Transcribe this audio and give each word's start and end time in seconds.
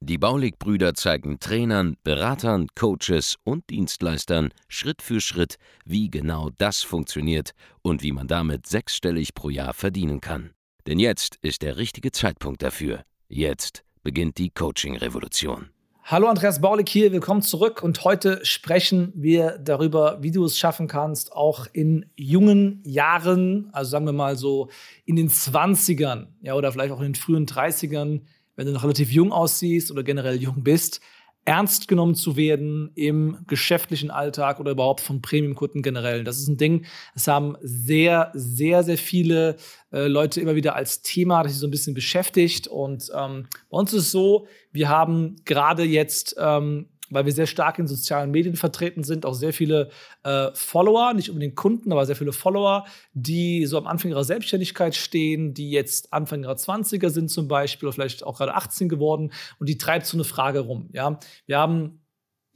Die 0.00 0.18
Baulig-Brüder 0.18 0.94
zeigen 0.94 1.40
Trainern, 1.40 1.96
Beratern, 2.04 2.68
Coaches 2.74 3.36
und 3.44 3.68
Dienstleistern 3.70 4.50
Schritt 4.68 5.02
für 5.02 5.20
Schritt, 5.20 5.56
wie 5.84 6.10
genau 6.10 6.50
das 6.58 6.82
funktioniert 6.82 7.52
und 7.82 8.02
wie 8.02 8.12
man 8.12 8.28
damit 8.28 8.66
sechsstellig 8.66 9.34
pro 9.34 9.50
Jahr 9.50 9.74
verdienen 9.74 10.20
kann. 10.20 10.50
Denn 10.86 10.98
jetzt 10.98 11.36
ist 11.42 11.62
der 11.62 11.76
richtige 11.76 12.12
Zeitpunkt 12.12 12.62
dafür. 12.62 13.02
Jetzt 13.28 13.84
beginnt 14.02 14.38
die 14.38 14.50
Coaching-Revolution. 14.50 15.70
Hallo 16.10 16.28
Andreas 16.28 16.62
Baulig 16.62 16.88
hier, 16.88 17.12
willkommen 17.12 17.42
zurück 17.42 17.82
und 17.82 18.02
heute 18.02 18.42
sprechen 18.42 19.12
wir 19.14 19.58
darüber, 19.58 20.16
wie 20.22 20.30
du 20.30 20.46
es 20.46 20.56
schaffen 20.56 20.88
kannst, 20.88 21.34
auch 21.34 21.66
in 21.74 22.06
jungen 22.16 22.82
Jahren, 22.86 23.68
also 23.72 23.90
sagen 23.90 24.06
wir 24.06 24.14
mal 24.14 24.34
so 24.34 24.70
in 25.04 25.16
den 25.16 25.28
20ern, 25.28 26.28
ja, 26.40 26.54
oder 26.54 26.72
vielleicht 26.72 26.92
auch 26.92 27.00
in 27.00 27.12
den 27.12 27.14
frühen 27.14 27.44
30ern, 27.44 28.22
wenn 28.58 28.66
du 28.66 28.72
noch 28.72 28.82
relativ 28.82 29.12
jung 29.12 29.30
aussiehst 29.30 29.92
oder 29.92 30.02
generell 30.02 30.42
jung 30.42 30.64
bist, 30.64 31.00
ernst 31.44 31.86
genommen 31.86 32.16
zu 32.16 32.36
werden 32.36 32.90
im 32.96 33.38
geschäftlichen 33.46 34.10
Alltag 34.10 34.58
oder 34.58 34.72
überhaupt 34.72 35.00
von 35.00 35.22
Premium-Kunden 35.22 35.80
generell. 35.80 36.24
Das 36.24 36.38
ist 36.38 36.48
ein 36.48 36.56
Ding, 36.56 36.84
das 37.14 37.28
haben 37.28 37.56
sehr, 37.62 38.32
sehr, 38.34 38.82
sehr 38.82 38.98
viele 38.98 39.56
äh, 39.92 40.08
Leute 40.08 40.40
immer 40.40 40.56
wieder 40.56 40.74
als 40.74 41.02
Thema, 41.02 41.44
das 41.44 41.52
sich 41.52 41.60
so 41.60 41.68
ein 41.68 41.70
bisschen 41.70 41.94
beschäftigt. 41.94 42.66
Und 42.66 43.10
ähm, 43.16 43.46
bei 43.70 43.78
uns 43.78 43.92
ist 43.92 44.06
es 44.06 44.10
so, 44.10 44.48
wir 44.72 44.88
haben 44.88 45.36
gerade 45.44 45.84
jetzt 45.84 46.34
ähm, 46.38 46.88
weil 47.10 47.24
wir 47.24 47.32
sehr 47.32 47.46
stark 47.46 47.78
in 47.78 47.86
sozialen 47.86 48.30
Medien 48.30 48.56
vertreten 48.56 49.04
sind, 49.04 49.26
auch 49.26 49.34
sehr 49.34 49.52
viele 49.52 49.90
äh, 50.24 50.48
Follower, 50.54 51.14
nicht 51.14 51.30
unbedingt 51.30 51.56
Kunden, 51.56 51.92
aber 51.92 52.06
sehr 52.06 52.16
viele 52.16 52.32
Follower, 52.32 52.84
die 53.12 53.66
so 53.66 53.78
am 53.78 53.86
Anfang 53.86 54.10
ihrer 54.10 54.24
Selbstständigkeit 54.24 54.94
stehen, 54.94 55.54
die 55.54 55.70
jetzt 55.70 56.12
Anfang 56.12 56.42
ihrer 56.42 56.54
20er 56.54 57.10
sind 57.10 57.30
zum 57.30 57.48
Beispiel, 57.48 57.88
oder 57.88 57.94
vielleicht 57.94 58.24
auch 58.24 58.38
gerade 58.38 58.54
18 58.54 58.88
geworden 58.88 59.32
und 59.58 59.68
die 59.68 59.78
treibt 59.78 60.06
so 60.06 60.16
eine 60.16 60.24
Frage 60.24 60.60
rum. 60.60 60.90
Ja? 60.92 61.18
Wir 61.46 61.58
haben 61.58 62.00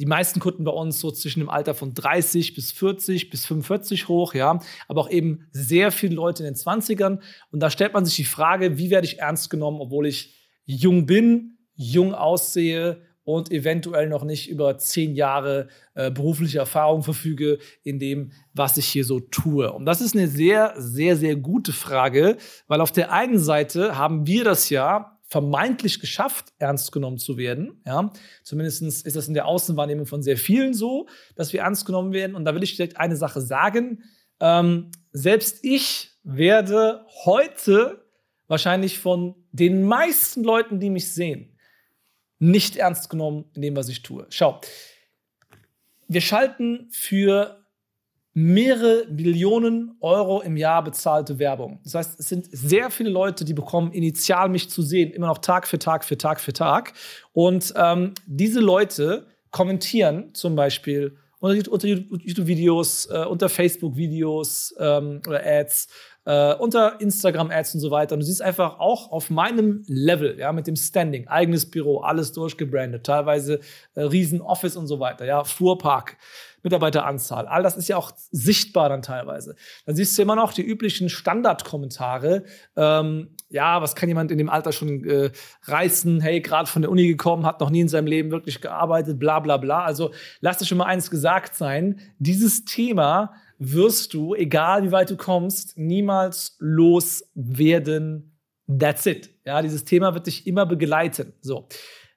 die 0.03 0.06
meisten 0.06 0.41
Kunden 0.41 0.64
bei 0.64 0.73
uns 0.73 0.98
so 0.98 1.12
zwischen 1.12 1.41
dem 1.41 1.48
Alter 1.48 1.75
von 1.75 1.95
30 1.95 2.55
bis 2.55 2.73
40 2.73 3.30
bis 3.30 3.47
45 3.47 4.08
hoch, 4.08 4.34
ja, 4.34 4.58
aber 4.89 5.03
auch 5.03 5.11
eben 5.11 5.47
sehr 5.53 5.92
viele 5.92 6.17
Leute 6.17 6.42
in 6.42 6.53
den 6.53 6.56
20ern. 6.56 7.20
Und 7.53 7.61
da 7.61 7.70
stellt 7.70 7.92
man 7.92 8.05
sich 8.05 8.17
die 8.17 8.25
Frage, 8.25 8.78
wie 8.78 8.91
werde 8.91 9.06
ich 9.06 9.20
ernst 9.20 9.48
genommen, 9.48 9.80
obwohl 9.80 10.08
ich 10.08 10.34
jung 10.64 11.06
bin, 11.06 11.58
jung 11.75 12.14
aussehe 12.14 13.03
und 13.24 13.52
eventuell 13.52 14.08
noch 14.08 14.24
nicht 14.24 14.50
über 14.50 14.78
zehn 14.78 15.14
Jahre 15.14 15.68
äh, 15.94 16.10
berufliche 16.10 16.58
Erfahrung 16.58 17.02
verfüge 17.02 17.58
in 17.82 17.98
dem, 17.98 18.32
was 18.52 18.76
ich 18.76 18.86
hier 18.86 19.04
so 19.04 19.20
tue. 19.20 19.72
Und 19.72 19.86
das 19.86 20.00
ist 20.00 20.16
eine 20.16 20.28
sehr, 20.28 20.74
sehr, 20.76 21.16
sehr 21.16 21.36
gute 21.36 21.72
Frage, 21.72 22.36
weil 22.66 22.80
auf 22.80 22.92
der 22.92 23.12
einen 23.12 23.38
Seite 23.38 23.96
haben 23.96 24.26
wir 24.26 24.44
das 24.44 24.70
ja 24.70 25.18
vermeintlich 25.32 25.98
geschafft, 25.98 26.52
ernst 26.58 26.92
genommen 26.92 27.16
zu 27.16 27.38
werden. 27.38 27.80
Ja? 27.86 28.12
Zumindest 28.42 28.82
ist 28.82 29.16
das 29.16 29.28
in 29.28 29.34
der 29.34 29.46
Außenwahrnehmung 29.46 30.04
von 30.04 30.22
sehr 30.22 30.36
vielen 30.36 30.74
so, 30.74 31.06
dass 31.36 31.54
wir 31.54 31.60
ernst 31.60 31.86
genommen 31.86 32.12
werden. 32.12 32.36
Und 32.36 32.44
da 32.44 32.54
will 32.54 32.62
ich 32.62 32.76
direkt 32.76 32.98
eine 32.98 33.16
Sache 33.16 33.40
sagen. 33.40 34.02
Ähm, 34.40 34.90
selbst 35.10 35.60
ich 35.62 36.10
werde 36.22 37.06
heute 37.24 38.04
wahrscheinlich 38.46 38.98
von 38.98 39.34
den 39.52 39.84
meisten 39.84 40.44
Leuten, 40.44 40.80
die 40.80 40.90
mich 40.90 41.10
sehen, 41.10 41.52
nicht 42.42 42.77
ernst 42.77 43.08
genommen 43.08 43.44
in 43.55 43.62
dem, 43.62 43.77
was 43.77 43.89
ich 43.89 44.02
tue. 44.02 44.27
Schau, 44.28 44.61
wir 46.08 46.20
schalten 46.20 46.89
für 46.90 47.64
mehrere 48.34 49.06
Millionen 49.08 49.96
Euro 50.00 50.40
im 50.40 50.56
Jahr 50.56 50.83
bezahlte 50.83 51.39
Werbung. 51.39 51.78
Das 51.84 51.94
heißt, 51.94 52.18
es 52.18 52.28
sind 52.28 52.48
sehr 52.50 52.90
viele 52.90 53.11
Leute, 53.11 53.44
die 53.44 53.55
bekommen 53.55 53.92
initial 53.92 54.48
mich 54.48 54.70
zu 54.70 54.83
sehen, 54.83 55.12
immer 55.12 55.28
noch 55.28 55.39
Tag 55.39 55.68
für 55.68 55.78
Tag 55.78 56.05
für 56.05 56.18
Tag 56.18 56.40
für 56.40 56.52
Tag. 56.52 56.94
Und 57.33 57.72
ähm, 57.77 58.14
diese 58.27 58.58
Leute 58.58 59.28
kommentieren 59.52 60.34
zum 60.34 60.56
Beispiel 60.56 61.17
unter 61.38 61.86
YouTube-Videos, 61.86 63.06
äh, 63.06 63.24
unter 63.24 63.48
Facebook-Videos 63.48 64.74
ähm, 64.78 65.20
oder 65.28 65.44
Ads 65.44 65.88
äh, 66.24 66.55
unter 66.55 67.00
Instagram-Ads 67.00 67.74
und 67.74 67.80
so 67.80 67.90
weiter. 67.90 68.14
Und 68.14 68.20
du 68.20 68.27
siehst 68.27 68.42
einfach 68.42 68.78
auch 68.78 69.10
auf 69.10 69.30
meinem 69.30 69.83
Level, 69.86 70.38
ja, 70.38 70.52
mit 70.52 70.66
dem 70.66 70.77
Standing, 70.77 71.28
eigenes 71.28 71.70
Büro, 71.70 72.00
alles 72.00 72.33
durchgebrandet, 72.33 73.05
teilweise 73.05 73.60
äh, 73.94 74.02
Riesen-Office 74.02 74.77
und 74.77 74.86
so 74.86 75.00
weiter, 75.00 75.24
ja, 75.24 75.44
Fuhrpark. 75.44 76.16
Mitarbeiteranzahl. 76.62 77.46
All 77.46 77.62
das 77.62 77.77
ist 77.77 77.88
ja 77.88 77.96
auch 77.96 78.12
sichtbar 78.30 78.88
dann 78.88 79.02
teilweise. 79.02 79.56
Dann 79.84 79.96
siehst 79.96 80.16
du 80.16 80.22
immer 80.22 80.36
noch 80.36 80.52
die 80.52 80.62
üblichen 80.62 81.08
Standardkommentare. 81.08 82.44
Ähm, 82.77 83.30
ja, 83.48 83.82
was 83.82 83.94
kann 83.94 84.08
jemand 84.08 84.30
in 84.30 84.38
dem 84.38 84.48
Alter 84.48 84.72
schon 84.72 85.05
äh, 85.05 85.30
reißen? 85.64 86.20
Hey, 86.20 86.40
gerade 86.40 86.70
von 86.70 86.82
der 86.82 86.90
Uni 86.90 87.06
gekommen, 87.08 87.44
hat 87.46 87.61
noch 87.61 87.70
nie 87.70 87.80
in 87.80 87.88
seinem 87.88 88.06
Leben 88.06 88.30
wirklich 88.30 88.61
gearbeitet, 88.61 89.18
bla 89.18 89.40
bla 89.40 89.56
bla. 89.56 89.84
Also 89.84 90.12
lass 90.40 90.58
dir 90.58 90.66
schon 90.66 90.78
mal 90.78 90.86
eins 90.86 91.11
gesagt 91.11 91.56
sein. 91.56 91.98
Dieses 92.18 92.64
Thema 92.64 93.34
wirst 93.70 94.14
du, 94.14 94.34
egal 94.34 94.84
wie 94.84 94.92
weit 94.92 95.11
du 95.11 95.17
kommst, 95.17 95.77
niemals 95.78 96.56
loswerden. 96.58 98.39
That's 98.78 99.06
it. 99.06 99.30
Ja, 99.45 99.61
dieses 99.62 99.84
Thema 99.84 100.14
wird 100.14 100.27
dich 100.27 100.46
immer 100.46 100.67
begleiten. 100.67 101.33
So. 101.40 101.68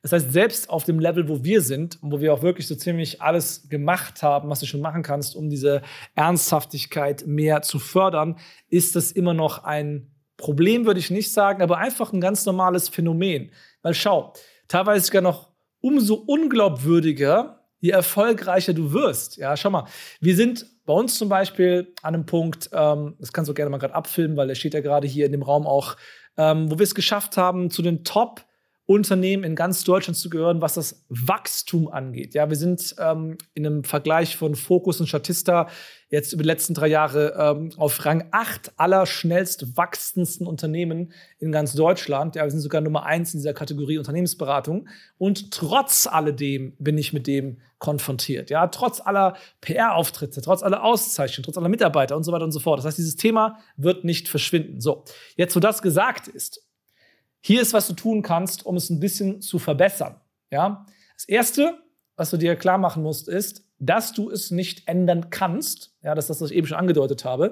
Das 0.01 0.11
heißt, 0.11 0.31
selbst 0.31 0.69
auf 0.69 0.83
dem 0.83 0.99
Level, 0.99 1.27
wo 1.27 1.43
wir 1.43 1.61
sind 1.61 2.01
und 2.03 2.11
wo 2.11 2.19
wir 2.19 2.31
auch 2.31 2.43
wirklich 2.43 2.67
so 2.67 2.75
ziemlich 2.75 3.23
alles 3.23 3.69
gemacht 3.69 4.21
haben, 4.21 4.49
was 4.49 4.59
du 4.59 4.67
schon 4.67 4.81
machen 4.81 5.01
kannst, 5.01 5.35
um 5.35 5.49
diese 5.49 5.81
Ernsthaftigkeit 6.13 7.25
mehr 7.25 7.63
zu 7.63 7.79
fördern, 7.79 8.37
ist 8.69 8.95
das 8.95 9.11
immer 9.11 9.33
noch 9.33 9.63
ein 9.63 10.11
Problem, 10.37 10.85
würde 10.85 10.99
ich 10.99 11.09
nicht 11.09 11.31
sagen, 11.31 11.63
aber 11.63 11.79
einfach 11.79 12.13
ein 12.13 12.21
ganz 12.21 12.45
normales 12.45 12.87
Phänomen. 12.87 13.49
Weil 13.81 13.95
schau, 13.95 14.33
teilweise 14.67 15.07
sogar 15.07 15.23
noch 15.23 15.49
umso 15.81 16.13
unglaubwürdiger, 16.15 17.63
je 17.79 17.89
erfolgreicher 17.89 18.73
du 18.73 18.93
wirst. 18.93 19.37
Ja, 19.37 19.57
schau 19.57 19.71
mal, 19.71 19.85
wir 20.19 20.35
sind 20.35 20.67
bei 20.85 20.93
uns 20.93 21.17
zum 21.17 21.29
Beispiel 21.29 21.93
an 22.01 22.15
einem 22.15 22.25
Punkt, 22.25 22.69
ähm, 22.73 23.15
das 23.19 23.33
kannst 23.33 23.49
du 23.49 23.53
gerne 23.53 23.69
mal 23.69 23.77
gerade 23.77 23.95
abfilmen, 23.95 24.37
weil 24.37 24.47
der 24.47 24.55
steht 24.55 24.73
ja 24.73 24.81
gerade 24.81 25.07
hier 25.07 25.25
in 25.25 25.31
dem 25.31 25.41
Raum 25.41 25.65
auch, 25.65 25.95
ähm, 26.37 26.69
wo 26.71 26.77
wir 26.77 26.83
es 26.83 26.95
geschafft 26.95 27.37
haben, 27.37 27.69
zu 27.69 27.81
den 27.81 28.03
Top- 28.03 28.45
Unternehmen 28.87 29.43
in 29.43 29.55
ganz 29.55 29.83
Deutschland 29.83 30.15
zu 30.15 30.29
gehören, 30.29 30.61
was 30.61 30.75
das 30.75 31.03
Wachstum 31.09 31.87
angeht. 31.87 32.35
Ja, 32.35 32.49
wir 32.49 32.55
sind 32.55 32.95
ähm, 32.99 33.37
in 33.55 33.65
einem 33.65 33.83
Vergleich 33.83 34.37
von 34.37 34.55
Focus 34.55 34.99
und 34.99 35.07
Statista 35.07 35.67
jetzt 36.09 36.33
über 36.33 36.43
die 36.43 36.47
letzten 36.49 36.75
drei 36.75 36.87
Jahre 36.87 37.33
ähm, 37.35 37.71
auf 37.77 38.05
Rang 38.05 38.27
8 38.29 38.73
aller 38.77 39.07
schnellst 39.07 39.75
wachsendsten 39.75 40.45
Unternehmen 40.45 41.13
in 41.39 41.51
ganz 41.51 41.73
Deutschland. 41.73 42.35
Ja, 42.35 42.43
wir 42.43 42.51
sind 42.51 42.59
sogar 42.59 42.81
Nummer 42.81 43.05
1 43.07 43.33
in 43.33 43.39
dieser 43.39 43.53
Kategorie 43.53 43.97
Unternehmensberatung. 43.97 44.87
Und 45.17 45.49
trotz 45.49 46.05
alledem 46.05 46.75
bin 46.77 46.99
ich 46.99 47.11
mit 47.11 47.25
dem 47.25 47.57
konfrontiert. 47.79 48.51
Ja, 48.51 48.67
trotz 48.67 49.01
aller 49.01 49.35
PR-Auftritte, 49.61 50.41
trotz 50.41 50.61
aller 50.61 50.83
Auszeichnungen, 50.83 51.45
trotz 51.45 51.57
aller 51.57 51.69
Mitarbeiter 51.69 52.15
und 52.15 52.23
so 52.23 52.31
weiter 52.31 52.45
und 52.45 52.51
so 52.51 52.59
fort. 52.59 52.77
Das 52.77 52.85
heißt, 52.85 52.99
dieses 52.99 53.15
Thema 53.15 53.57
wird 53.77 54.03
nicht 54.03 54.27
verschwinden. 54.27 54.79
So, 54.79 55.05
jetzt 55.35 55.55
wo 55.55 55.59
das 55.59 55.81
gesagt 55.81 56.27
ist, 56.27 56.61
hier 57.45 57.61
ist, 57.61 57.73
was 57.73 57.87
du 57.87 57.93
tun 57.93 58.23
kannst, 58.23 58.65
um 58.65 58.75
es 58.75 58.89
ein 58.89 58.99
bisschen 58.99 59.39
zu 59.39 59.59
verbessern. 59.59 60.19
Ja? 60.49 60.87
Das 61.15 61.25
Erste, 61.25 61.77
was 62.15 62.31
du 62.31 62.37
dir 62.37 62.55
klar 62.55 62.79
machen 62.79 63.03
musst, 63.03 63.27
ist, 63.27 63.69
dass 63.77 64.13
du 64.13 64.31
es 64.31 64.49
nicht 64.49 64.87
ändern 64.87 65.29
kannst. 65.29 65.95
Ja, 66.01 66.15
das 66.15 66.25
ist 66.25 66.29
das, 66.29 66.41
was 66.41 66.49
ich 66.49 66.57
eben 66.57 66.65
schon 66.65 66.79
angedeutet 66.79 67.23
habe. 67.23 67.51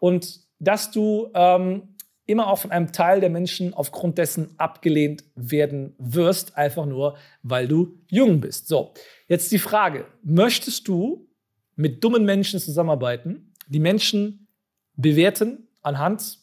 Und 0.00 0.40
dass 0.58 0.90
du 0.90 1.30
ähm, 1.34 1.94
immer 2.26 2.48
auch 2.48 2.58
von 2.58 2.72
einem 2.72 2.90
Teil 2.90 3.20
der 3.20 3.30
Menschen 3.30 3.74
aufgrund 3.74 4.18
dessen 4.18 4.58
abgelehnt 4.58 5.22
werden 5.36 5.94
wirst, 5.98 6.56
einfach 6.56 6.86
nur, 6.86 7.16
weil 7.44 7.68
du 7.68 7.96
jung 8.08 8.40
bist. 8.40 8.66
So, 8.66 8.92
jetzt 9.28 9.52
die 9.52 9.60
Frage, 9.60 10.06
möchtest 10.24 10.88
du 10.88 11.28
mit 11.76 12.02
dummen 12.02 12.24
Menschen 12.24 12.58
zusammenarbeiten, 12.58 13.54
die 13.68 13.78
Menschen 13.78 14.48
bewerten 14.96 15.68
anhand 15.80 16.40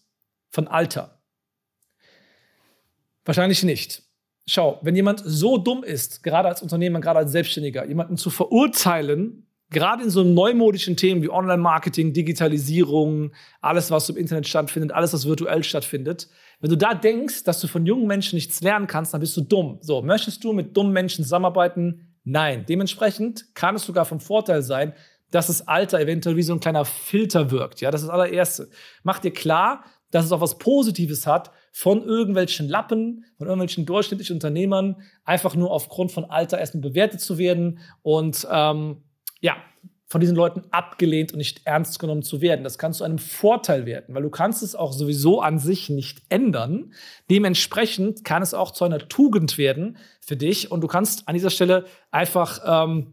von 0.50 0.70
Alter? 0.70 1.15
Wahrscheinlich 3.26 3.64
nicht. 3.64 4.04
Schau, 4.48 4.80
wenn 4.84 4.96
jemand 4.96 5.22
so 5.26 5.58
dumm 5.58 5.84
ist, 5.84 6.24
gerade 6.24 6.48
als 6.48 6.62
Unternehmer, 6.62 7.02
gerade 7.02 7.20
als 7.20 7.32
Selbstständiger, 7.32 7.86
jemanden 7.88 8.16
zu 8.16 8.30
verurteilen, 8.30 9.48
gerade 9.72 10.04
in 10.04 10.12
so 10.12 10.24
neumodischen 10.24 10.96
Themen 10.96 11.24
wie 11.24 11.30
Online-Marketing, 11.30 12.14
Digitalisierung, 12.14 13.32
alles, 13.62 13.90
was 13.90 14.08
im 14.10 14.18
Internet 14.18 14.48
stattfindet, 14.48 14.92
alles, 14.92 15.14
was 15.14 15.26
virtuell 15.26 15.64
stattfindet, 15.64 16.30
wenn 16.62 16.70
du 16.70 16.78
da 16.78 16.94
denkst, 16.94 17.44
dass 17.44 17.60
du 17.60 17.68
von 17.68 17.86
jungen 17.86 18.08
Menschen 18.08 18.36
nichts 18.36 18.62
lernen 18.62 18.88
kannst, 18.88 19.14
dann 19.14 19.22
bist 19.22 19.36
du 19.36 19.42
dumm. 19.42 19.80
So, 19.82 20.02
möchtest 20.02 20.44
du 20.44 20.54
mit 20.54 20.78
dummen 20.78 20.94
Menschen 20.94 21.24
zusammenarbeiten? 21.24 22.16
Nein. 22.24 22.66
Dementsprechend 22.68 23.54
kann 23.56 23.76
es 23.76 23.86
sogar 23.86 24.06
vom 24.06 24.20
Vorteil 24.20 24.62
sein, 24.62 24.94
dass 25.32 25.48
das 25.48 25.68
Alter 25.68 26.00
eventuell 26.00 26.38
wie 26.38 26.44
so 26.44 26.54
ein 26.54 26.60
kleiner 26.60 26.86
Filter 26.86 27.52
wirkt. 27.52 27.82
Ja, 27.82 27.92
das 27.92 28.02
ist 28.02 28.08
das 28.08 28.14
allererste. 28.14 28.70
Mach 29.04 29.20
dir 29.20 29.32
klar, 29.32 29.84
dass 30.12 30.26
es 30.26 30.32
auch 30.32 30.42
was 30.42 30.58
Positives 30.58 31.28
hat, 31.28 31.52
von 31.78 32.04
irgendwelchen 32.04 32.70
Lappen, 32.70 33.26
von 33.38 33.48
irgendwelchen 33.48 33.86
durchschnittlichen 33.86 34.38
Unternehmern, 34.38 34.96
einfach 35.26 35.56
nur 35.56 35.72
aufgrund 35.72 36.14
von 36.14 36.24
Alter 36.24 36.58
erstmal 36.58 36.84
bewertet 36.84 37.20
zu 37.20 37.38
werden 37.38 37.80
und 38.02 38.48
ähm, 38.50 39.04
ja, 39.42 39.58
von 40.08 40.22
diesen 40.22 40.38
Leuten 40.38 40.64
abgelehnt 40.72 41.34
und 41.34 41.40
nicht 41.40 41.64
ernst 41.66 42.00
genommen 42.00 42.24
zu 42.24 42.40
werden. 42.40 42.64
Das 42.64 42.78
kann 42.78 42.94
zu 42.94 43.04
einem 43.04 43.18
Vorteil 43.18 43.86
werden, 43.86 44.16
weil 44.16 44.24
du 44.24 44.30
kannst 44.30 44.64
es 44.64 44.74
auch 44.74 44.94
sowieso 44.94 45.42
an 45.42 45.60
sich 45.60 45.90
nicht 45.90 46.22
ändern. 46.30 46.94
Dementsprechend 47.30 48.24
kann 48.24 48.42
es 48.42 48.54
auch 48.54 48.72
zu 48.72 48.86
einer 48.86 49.10
Tugend 49.10 49.58
werden 49.58 49.98
für 50.22 50.38
dich 50.38 50.72
und 50.72 50.80
du 50.80 50.88
kannst 50.88 51.28
an 51.28 51.34
dieser 51.34 51.50
Stelle 51.50 51.84
einfach 52.10 52.62
ähm, 52.66 53.12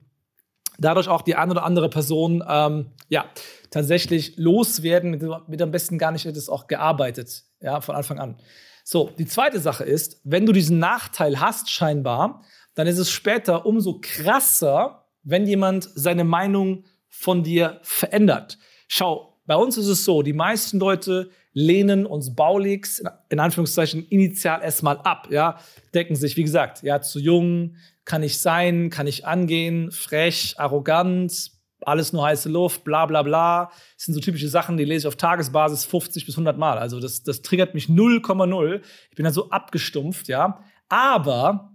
dadurch 0.78 1.08
auch 1.08 1.22
die 1.22 1.34
eine 1.34 1.50
oder 1.50 1.64
andere 1.64 1.88
Person 1.88 2.44
ähm, 2.48 2.92
ja 3.08 3.24
tatsächlich 3.72 4.36
loswerden, 4.36 5.10
mit, 5.48 5.60
am 5.60 5.72
besten 5.72 5.98
gar 5.98 6.12
nicht 6.12 6.24
hättest 6.24 6.48
auch 6.48 6.68
gearbeitet, 6.68 7.42
ja 7.60 7.80
von 7.80 7.96
Anfang 7.96 8.20
an. 8.20 8.36
So, 8.84 9.10
die 9.18 9.26
zweite 9.26 9.58
Sache 9.58 9.84
ist, 9.84 10.20
wenn 10.24 10.46
du 10.46 10.52
diesen 10.52 10.78
Nachteil 10.78 11.40
hast 11.40 11.70
scheinbar, 11.70 12.44
dann 12.74 12.86
ist 12.86 12.98
es 12.98 13.10
später 13.10 13.66
umso 13.66 13.98
krasser, 14.00 15.06
wenn 15.22 15.46
jemand 15.46 15.88
seine 15.94 16.24
Meinung 16.24 16.84
von 17.08 17.42
dir 17.42 17.80
verändert. 17.82 18.58
Schau, 18.88 19.40
bei 19.46 19.56
uns 19.56 19.76
ist 19.76 19.88
es 19.88 20.04
so, 20.04 20.22
die 20.22 20.32
meisten 20.32 20.78
Leute 20.78 21.30
lehnen 21.52 22.06
uns 22.06 22.34
Baulix 22.34 23.02
in 23.28 23.40
Anführungszeichen 23.40 24.06
initial 24.08 24.62
erstmal 24.62 24.98
ab, 24.98 25.28
ja, 25.30 25.58
decken 25.94 26.16
sich, 26.16 26.36
wie 26.36 26.44
gesagt, 26.44 26.82
ja, 26.82 27.00
zu 27.00 27.18
jung, 27.18 27.76
kann 28.04 28.22
ich 28.22 28.38
sein, 28.38 28.90
kann 28.90 29.06
ich 29.06 29.26
angehen, 29.26 29.90
frech, 29.90 30.54
arrogant, 30.58 31.52
alles 31.86 32.12
nur 32.12 32.24
heiße 32.24 32.48
Luft, 32.48 32.84
bla 32.84 33.06
bla 33.06 33.22
bla. 33.22 33.70
Das 33.96 34.04
sind 34.04 34.14
so 34.14 34.20
typische 34.20 34.48
Sachen, 34.48 34.76
die 34.76 34.84
lese 34.84 35.06
ich 35.06 35.08
auf 35.08 35.16
Tagesbasis 35.16 35.84
50 35.84 36.26
bis 36.26 36.34
100 36.34 36.58
Mal. 36.58 36.78
Also 36.78 37.00
das, 37.00 37.22
das 37.22 37.42
triggert 37.42 37.74
mich 37.74 37.86
0,0. 37.86 38.80
Ich 39.10 39.16
bin 39.16 39.24
da 39.24 39.30
so 39.30 39.50
abgestumpft, 39.50 40.28
ja. 40.28 40.62
Aber 40.88 41.72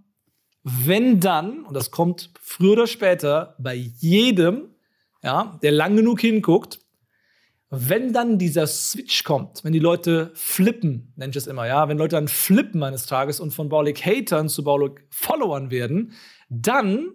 wenn 0.62 1.20
dann, 1.20 1.64
und 1.64 1.74
das 1.74 1.90
kommt 1.90 2.30
früher 2.40 2.72
oder 2.72 2.86
später 2.86 3.54
bei 3.58 3.74
jedem, 3.74 4.74
ja, 5.22 5.58
der 5.62 5.72
lang 5.72 5.96
genug 5.96 6.20
hinguckt, 6.20 6.80
wenn 7.70 8.12
dann 8.12 8.38
dieser 8.38 8.66
Switch 8.66 9.24
kommt, 9.24 9.62
wenn 9.62 9.72
die 9.72 9.78
Leute 9.78 10.30
flippen, 10.34 11.12
nenne 11.16 11.30
ich 11.30 11.36
es 11.36 11.46
immer, 11.46 11.66
ja, 11.66 11.88
wenn 11.88 11.98
Leute 11.98 12.16
dann 12.16 12.28
flippen 12.28 12.82
eines 12.82 13.06
Tages 13.06 13.40
und 13.40 13.52
von 13.52 13.68
Baulig 13.68 14.04
Hatern 14.04 14.48
zu 14.48 14.64
Baulig 14.64 15.04
Followern 15.10 15.70
werden, 15.70 16.12
dann 16.48 17.12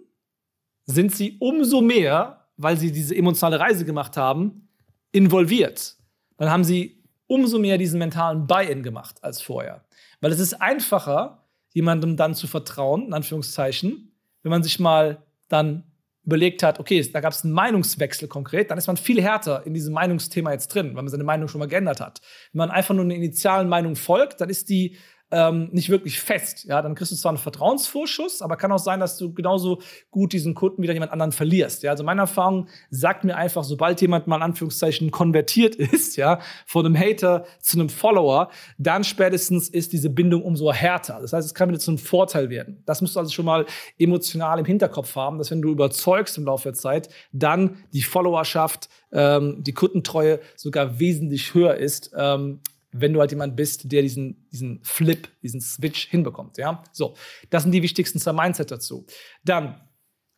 sind 0.86 1.14
sie 1.14 1.38
umso 1.40 1.80
mehr, 1.80 2.43
weil 2.56 2.76
sie 2.76 2.92
diese 2.92 3.14
emotionale 3.14 3.60
Reise 3.60 3.84
gemacht 3.84 4.16
haben, 4.16 4.68
involviert. 5.12 5.96
Dann 6.36 6.50
haben 6.50 6.64
sie 6.64 7.02
umso 7.26 7.58
mehr 7.58 7.78
diesen 7.78 7.98
mentalen 7.98 8.46
Buy-in 8.46 8.82
gemacht 8.82 9.22
als 9.22 9.40
vorher. 9.40 9.84
Weil 10.20 10.32
es 10.32 10.40
ist 10.40 10.54
einfacher, 10.54 11.44
jemandem 11.72 12.16
dann 12.16 12.34
zu 12.34 12.46
vertrauen, 12.46 13.06
in 13.06 13.12
Anführungszeichen, 13.12 14.12
wenn 14.42 14.50
man 14.50 14.62
sich 14.62 14.78
mal 14.78 15.22
dann 15.48 15.84
überlegt 16.24 16.62
hat, 16.62 16.80
okay, 16.80 17.02
da 17.12 17.20
gab 17.20 17.32
es 17.32 17.44
einen 17.44 17.52
Meinungswechsel 17.52 18.28
konkret, 18.28 18.70
dann 18.70 18.78
ist 18.78 18.86
man 18.86 18.96
viel 18.96 19.20
härter 19.20 19.66
in 19.66 19.74
diesem 19.74 19.92
Meinungsthema 19.92 20.52
jetzt 20.52 20.68
drin, 20.68 20.88
weil 20.88 21.02
man 21.02 21.08
seine 21.08 21.24
Meinung 21.24 21.48
schon 21.48 21.58
mal 21.58 21.68
geändert 21.68 22.00
hat. 22.00 22.20
Wenn 22.52 22.58
man 22.58 22.70
einfach 22.70 22.94
nur 22.94 23.04
einer 23.04 23.14
initialen 23.14 23.68
Meinung 23.68 23.94
folgt, 23.94 24.40
dann 24.40 24.48
ist 24.48 24.70
die 24.70 24.96
ähm, 25.30 25.68
nicht 25.72 25.88
wirklich 25.88 26.20
fest. 26.20 26.64
Ja, 26.64 26.80
dann 26.82 26.94
kriegst 26.94 27.12
du 27.12 27.16
zwar 27.16 27.30
einen 27.30 27.38
Vertrauensvorschuss, 27.38 28.42
aber 28.42 28.56
kann 28.56 28.70
auch 28.70 28.78
sein, 28.78 29.00
dass 29.00 29.16
du 29.16 29.32
genauso 29.32 29.80
gut 30.10 30.32
diesen 30.32 30.54
Kunden 30.54 30.82
wieder 30.82 30.92
jemand 30.92 31.12
anderen 31.12 31.32
verlierst. 31.32 31.82
Ja, 31.82 31.90
also 31.90 32.04
meine 32.04 32.22
Erfahrung 32.22 32.68
sagt 32.90 33.24
mir 33.24 33.36
einfach, 33.36 33.64
sobald 33.64 34.00
jemand 34.00 34.26
mal 34.26 34.36
in 34.36 34.42
Anführungszeichen 34.42 35.10
konvertiert 35.10 35.74
ist, 35.76 36.16
ja, 36.16 36.40
von 36.66 36.86
einem 36.86 36.96
Hater 36.96 37.46
zu 37.60 37.78
einem 37.78 37.88
Follower, 37.88 38.50
dann 38.78 39.02
spätestens 39.02 39.68
ist 39.68 39.92
diese 39.92 40.10
Bindung 40.10 40.42
umso 40.42 40.72
härter. 40.72 41.18
Das 41.20 41.32
heißt, 41.32 41.46
es 41.46 41.54
kann 41.54 41.68
wieder 41.68 41.80
zu 41.80 41.90
einem 41.90 41.98
Vorteil 41.98 42.50
werden. 42.50 42.82
Das 42.86 43.00
musst 43.00 43.16
du 43.16 43.20
also 43.20 43.32
schon 43.32 43.46
mal 43.46 43.66
emotional 43.98 44.58
im 44.58 44.64
Hinterkopf 44.64 45.16
haben, 45.16 45.38
dass 45.38 45.50
wenn 45.50 45.62
du 45.62 45.70
überzeugst 45.70 46.38
im 46.38 46.44
Laufe 46.44 46.64
der 46.64 46.74
Zeit, 46.74 47.08
dann 47.32 47.78
die 47.92 48.02
Followerschaft, 48.02 48.88
ähm, 49.12 49.62
die 49.64 49.72
Kundentreue 49.72 50.40
sogar 50.56 50.98
wesentlich 51.00 51.54
höher 51.54 51.74
ist, 51.74 52.12
ähm, 52.16 52.60
wenn 52.96 53.12
du 53.12 53.18
halt 53.18 53.32
jemand 53.32 53.56
bist, 53.56 53.90
der 53.90 54.02
diesen, 54.02 54.48
diesen 54.50 54.80
Flip, 54.84 55.28
diesen 55.42 55.60
Switch 55.60 56.06
hinbekommt. 56.06 56.58
Ja, 56.58 56.84
so, 56.92 57.16
das 57.50 57.64
sind 57.64 57.72
die 57.72 57.82
wichtigsten 57.82 58.20
zwei 58.20 58.32
Mindset 58.32 58.70
dazu. 58.70 59.04
Dann, 59.44 59.80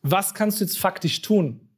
was 0.01 0.33
kannst 0.33 0.59
du 0.59 0.63
jetzt 0.63 0.79
faktisch 0.79 1.21
tun? 1.21 1.69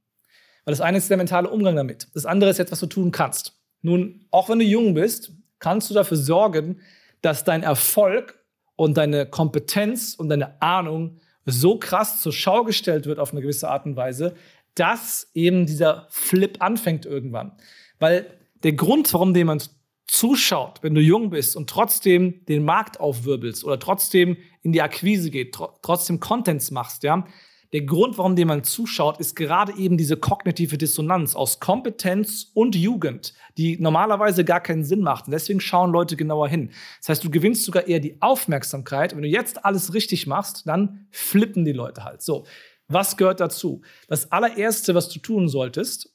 Weil 0.63 0.71
das 0.71 0.79
eine 0.79 0.97
ist 0.97 1.09
der 1.09 1.17
mentale 1.17 1.49
Umgang 1.49 1.75
damit. 1.75 2.07
Das 2.13 2.25
andere 2.25 2.49
ist 2.49 2.59
jetzt, 2.59 2.71
was 2.71 2.79
du 2.79 2.85
tun 2.85 3.11
kannst. 3.11 3.59
Nun, 3.81 4.25
auch 4.31 4.47
wenn 4.47 4.59
du 4.59 4.65
jung 4.65 4.93
bist, 4.93 5.33
kannst 5.59 5.89
du 5.89 5.93
dafür 5.93 6.15
sorgen, 6.15 6.79
dass 7.21 7.43
dein 7.43 7.63
Erfolg 7.63 8.39
und 8.77 8.95
deine 8.95 9.25
Kompetenz 9.25 10.15
und 10.15 10.29
deine 10.29 10.61
Ahnung 10.61 11.19
so 11.45 11.77
krass 11.77 12.21
zur 12.21 12.31
Schau 12.31 12.63
gestellt 12.63 13.05
wird 13.05 13.19
auf 13.19 13.33
eine 13.33 13.41
gewisse 13.41 13.69
Art 13.69 13.85
und 13.85 13.97
Weise, 13.97 14.33
dass 14.75 15.29
eben 15.33 15.65
dieser 15.65 16.07
Flip 16.09 16.55
anfängt 16.61 17.05
irgendwann. 17.05 17.57
Weil 17.99 18.27
der 18.63 18.73
Grund, 18.73 19.13
warum 19.13 19.35
jemand 19.35 19.71
zuschaut, 20.09 20.81
wenn 20.81 20.95
du 20.95 21.01
jung 21.01 21.29
bist 21.29 21.55
und 21.55 21.69
trotzdem 21.69 22.45
den 22.45 22.63
Markt 22.63 22.99
aufwirbelst 22.99 23.63
oder 23.63 23.79
trotzdem 23.79 24.37
in 24.61 24.71
die 24.71 24.81
Akquise 24.81 25.29
geht, 25.29 25.53
tr 25.53 25.69
trotzdem 25.81 26.19
Contents 26.19 26.71
machst, 26.71 27.03
ja, 27.03 27.25
der 27.71 27.81
Grund, 27.81 28.17
warum 28.17 28.33
man 28.33 28.63
zuschaut, 28.63 29.19
ist 29.19 29.35
gerade 29.35 29.73
eben 29.77 29.95
diese 29.95 30.17
kognitive 30.17 30.77
Dissonanz 30.77 31.35
aus 31.35 31.59
Kompetenz 31.59 32.49
und 32.55 32.75
Jugend, 32.75 33.35
die 33.59 33.79
normalerweise 33.79 34.43
gar 34.43 34.59
keinen 34.59 34.83
Sinn 34.83 35.01
macht. 35.01 35.27
Und 35.27 35.33
deswegen 35.33 35.59
schauen 35.59 35.91
Leute 35.91 36.15
genauer 36.15 36.47
hin. 36.47 36.71
Das 36.99 37.09
heißt, 37.09 37.23
du 37.23 37.29
gewinnst 37.29 37.65
sogar 37.65 37.87
eher 37.87 37.99
die 37.99 38.19
Aufmerksamkeit. 38.21 39.15
Wenn 39.15 39.21
du 39.21 39.27
jetzt 39.27 39.63
alles 39.65 39.93
richtig 39.93 40.25
machst, 40.25 40.67
dann 40.67 41.05
flippen 41.11 41.63
die 41.63 41.71
Leute 41.71 42.03
halt. 42.03 42.23
So, 42.23 42.47
was 42.87 43.17
gehört 43.17 43.39
dazu? 43.39 43.81
Das 44.07 44.31
allererste, 44.31 44.95
was 44.95 45.07
du 45.09 45.19
tun 45.19 45.47
solltest, 45.47 46.11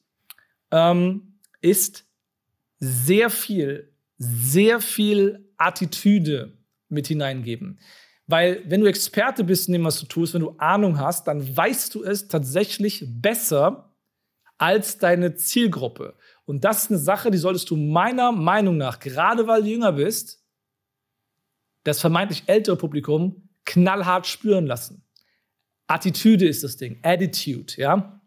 ähm, 0.72 1.38
ist 1.60 2.04
sehr 2.78 3.30
viel, 3.30 3.92
sehr 4.18 4.80
viel 4.80 5.52
Attitüde 5.56 6.58
mit 6.88 7.06
hineingeben. 7.06 7.80
Weil 8.26 8.62
wenn 8.66 8.80
du 8.80 8.86
Experte 8.86 9.44
bist 9.44 9.68
in 9.68 9.74
dem, 9.74 9.84
was 9.84 10.00
du 10.00 10.06
tust, 10.06 10.34
wenn 10.34 10.40
du 10.40 10.54
Ahnung 10.58 10.98
hast, 10.98 11.26
dann 11.26 11.56
weißt 11.56 11.94
du 11.94 12.02
es 12.02 12.28
tatsächlich 12.28 13.04
besser 13.06 13.94
als 14.56 14.98
deine 14.98 15.34
Zielgruppe. 15.34 16.14
Und 16.46 16.64
das 16.64 16.84
ist 16.84 16.90
eine 16.90 17.00
Sache, 17.00 17.30
die 17.30 17.38
solltest 17.38 17.68
du 17.70 17.76
meiner 17.76 18.32
Meinung 18.32 18.76
nach, 18.76 18.98
gerade 18.98 19.46
weil 19.46 19.62
du 19.62 19.68
jünger 19.68 19.92
bist, 19.92 20.42
das 21.82 22.00
vermeintlich 22.00 22.44
ältere 22.46 22.76
Publikum 22.76 23.48
knallhart 23.64 24.26
spüren 24.26 24.66
lassen. 24.66 25.04
Attitüde 25.86 26.48
ist 26.48 26.64
das 26.64 26.76
Ding, 26.76 26.98
Attitude, 27.02 27.74
ja. 27.76 28.20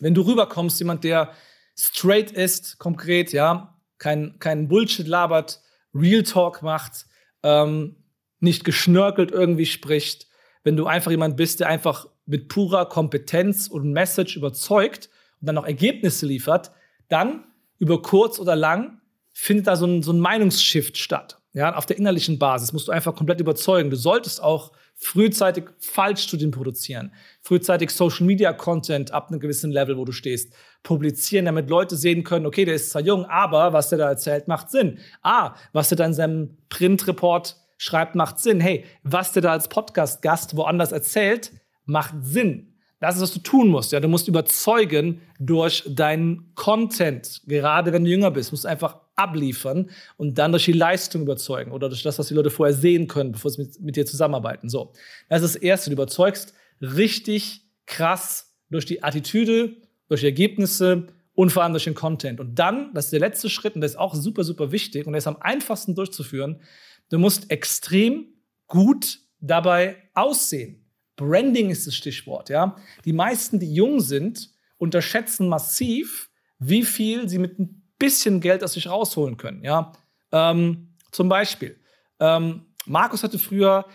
Wenn 0.00 0.14
du 0.14 0.22
rüberkommst, 0.22 0.78
jemand, 0.80 1.04
der 1.04 1.32
straight 1.76 2.30
ist, 2.30 2.78
konkret, 2.78 3.32
ja, 3.32 3.76
kein, 3.98 4.38
kein 4.38 4.68
Bullshit 4.68 5.06
labert, 5.06 5.60
Real 5.94 6.22
Talk 6.22 6.62
macht, 6.62 7.06
ähm, 7.42 7.96
nicht 8.40 8.64
geschnörkelt 8.64 9.30
irgendwie 9.30 9.66
spricht, 9.66 10.26
wenn 10.64 10.76
du 10.76 10.86
einfach 10.86 11.10
jemand 11.10 11.36
bist, 11.36 11.60
der 11.60 11.68
einfach 11.68 12.08
mit 12.26 12.48
purer 12.48 12.86
Kompetenz 12.86 13.68
und 13.68 13.92
Message 13.92 14.36
überzeugt 14.36 15.08
und 15.40 15.46
dann 15.46 15.54
noch 15.54 15.66
Ergebnisse 15.66 16.26
liefert, 16.26 16.70
dann 17.08 17.44
über 17.78 18.02
kurz 18.02 18.38
oder 18.38 18.56
lang 18.56 19.00
findet 19.32 19.66
da 19.66 19.76
so 19.76 19.86
ein, 19.86 20.02
so 20.02 20.12
ein 20.12 20.20
Meinungsshift 20.20 20.96
statt. 20.96 21.38
Ja, 21.52 21.74
auf 21.76 21.86
der 21.86 21.98
innerlichen 21.98 22.38
Basis 22.38 22.72
musst 22.72 22.88
du 22.88 22.92
einfach 22.92 23.14
komplett 23.14 23.40
überzeugen. 23.40 23.90
Du 23.90 23.96
solltest 23.96 24.42
auch 24.42 24.72
frühzeitig 24.96 25.64
Fallstudien 25.78 26.50
produzieren, 26.50 27.12
frühzeitig 27.42 27.90
Social 27.90 28.26
Media 28.26 28.52
Content 28.52 29.12
ab 29.12 29.28
einem 29.28 29.40
gewissen 29.40 29.70
Level, 29.70 29.96
wo 29.98 30.04
du 30.04 30.12
stehst, 30.12 30.52
publizieren, 30.82 31.46
damit 31.46 31.68
Leute 31.68 31.96
sehen 31.96 32.24
können, 32.24 32.46
okay, 32.46 32.64
der 32.64 32.74
ist 32.74 32.90
zwar 32.90 33.02
jung, 33.02 33.24
aber 33.26 33.72
was 33.72 33.88
der 33.88 33.98
da 33.98 34.08
erzählt, 34.08 34.48
macht 34.48 34.70
Sinn. 34.70 34.98
Ah, 35.22 35.54
was 35.72 35.88
der 35.88 35.98
da 35.98 36.06
in 36.06 36.14
seinem 36.14 36.56
Print-Report 36.68 37.56
schreibt, 37.76 38.14
macht 38.14 38.38
Sinn. 38.38 38.60
Hey, 38.60 38.84
was 39.02 39.32
der 39.32 39.42
da 39.42 39.52
als 39.52 39.68
Podcast-Gast 39.68 40.56
woanders 40.56 40.92
erzählt, 40.92 41.52
macht 41.84 42.14
Sinn. 42.22 42.74
Das 43.00 43.16
ist, 43.16 43.22
was 43.22 43.34
du 43.34 43.40
tun 43.40 43.68
musst. 43.68 43.92
Ja, 43.92 44.00
du 44.00 44.08
musst 44.08 44.28
überzeugen 44.28 45.20
durch 45.38 45.84
deinen 45.86 46.52
Content. 46.54 47.42
Gerade 47.46 47.92
wenn 47.92 48.04
du 48.04 48.10
jünger 48.10 48.30
bist, 48.30 48.50
musst 48.52 48.64
du 48.64 48.68
einfach 48.68 49.03
abliefern 49.16 49.90
und 50.16 50.38
dann 50.38 50.52
durch 50.52 50.64
die 50.64 50.72
Leistung 50.72 51.22
überzeugen 51.22 51.72
oder 51.72 51.88
durch 51.88 52.02
das, 52.02 52.18
was 52.18 52.28
die 52.28 52.34
Leute 52.34 52.50
vorher 52.50 52.74
sehen 52.74 53.06
können, 53.06 53.32
bevor 53.32 53.50
sie 53.50 53.62
mit, 53.62 53.80
mit 53.80 53.96
dir 53.96 54.06
zusammenarbeiten. 54.06 54.68
So, 54.68 54.92
das 55.28 55.42
ist 55.42 55.54
das 55.54 55.62
Erste. 55.62 55.90
Du 55.90 55.94
überzeugst 55.94 56.54
richtig 56.80 57.62
krass 57.86 58.54
durch 58.70 58.86
die 58.86 59.02
Attitüde, 59.02 59.76
durch 60.08 60.20
die 60.20 60.26
Ergebnisse 60.26 61.08
und 61.34 61.50
vor 61.50 61.62
allem 61.62 61.72
durch 61.72 61.84
den 61.84 61.94
Content. 61.94 62.40
Und 62.40 62.58
dann, 62.58 62.92
das 62.94 63.06
ist 63.06 63.12
der 63.12 63.20
letzte 63.20 63.50
Schritt 63.50 63.74
und 63.74 63.80
der 63.80 63.90
ist 63.90 63.98
auch 63.98 64.14
super, 64.14 64.44
super 64.44 64.72
wichtig 64.72 65.06
und 65.06 65.12
der 65.12 65.18
ist 65.18 65.26
am 65.26 65.36
einfachsten 65.40 65.94
durchzuführen. 65.94 66.60
Du 67.10 67.18
musst 67.18 67.50
extrem 67.50 68.26
gut 68.66 69.20
dabei 69.40 69.96
aussehen. 70.14 70.84
Branding 71.16 71.70
ist 71.70 71.86
das 71.86 71.94
Stichwort, 71.94 72.48
ja. 72.48 72.76
Die 73.04 73.12
meisten, 73.12 73.60
die 73.60 73.72
jung 73.72 74.00
sind, 74.00 74.50
unterschätzen 74.78 75.48
massiv, 75.48 76.30
wie 76.58 76.82
viel 76.82 77.28
sie 77.28 77.38
mit 77.38 77.56
bisschen 78.04 78.40
Geld 78.40 78.62
aus 78.62 78.74
sich 78.74 78.88
rausholen 78.88 79.36
können. 79.36 79.64
Ja? 79.64 79.92
Ähm, 80.32 80.88
zum 81.10 81.28
Beispiel, 81.28 81.78
ähm, 82.20 82.66
Markus 82.86 83.22
hatte 83.22 83.38
früher 83.38 83.86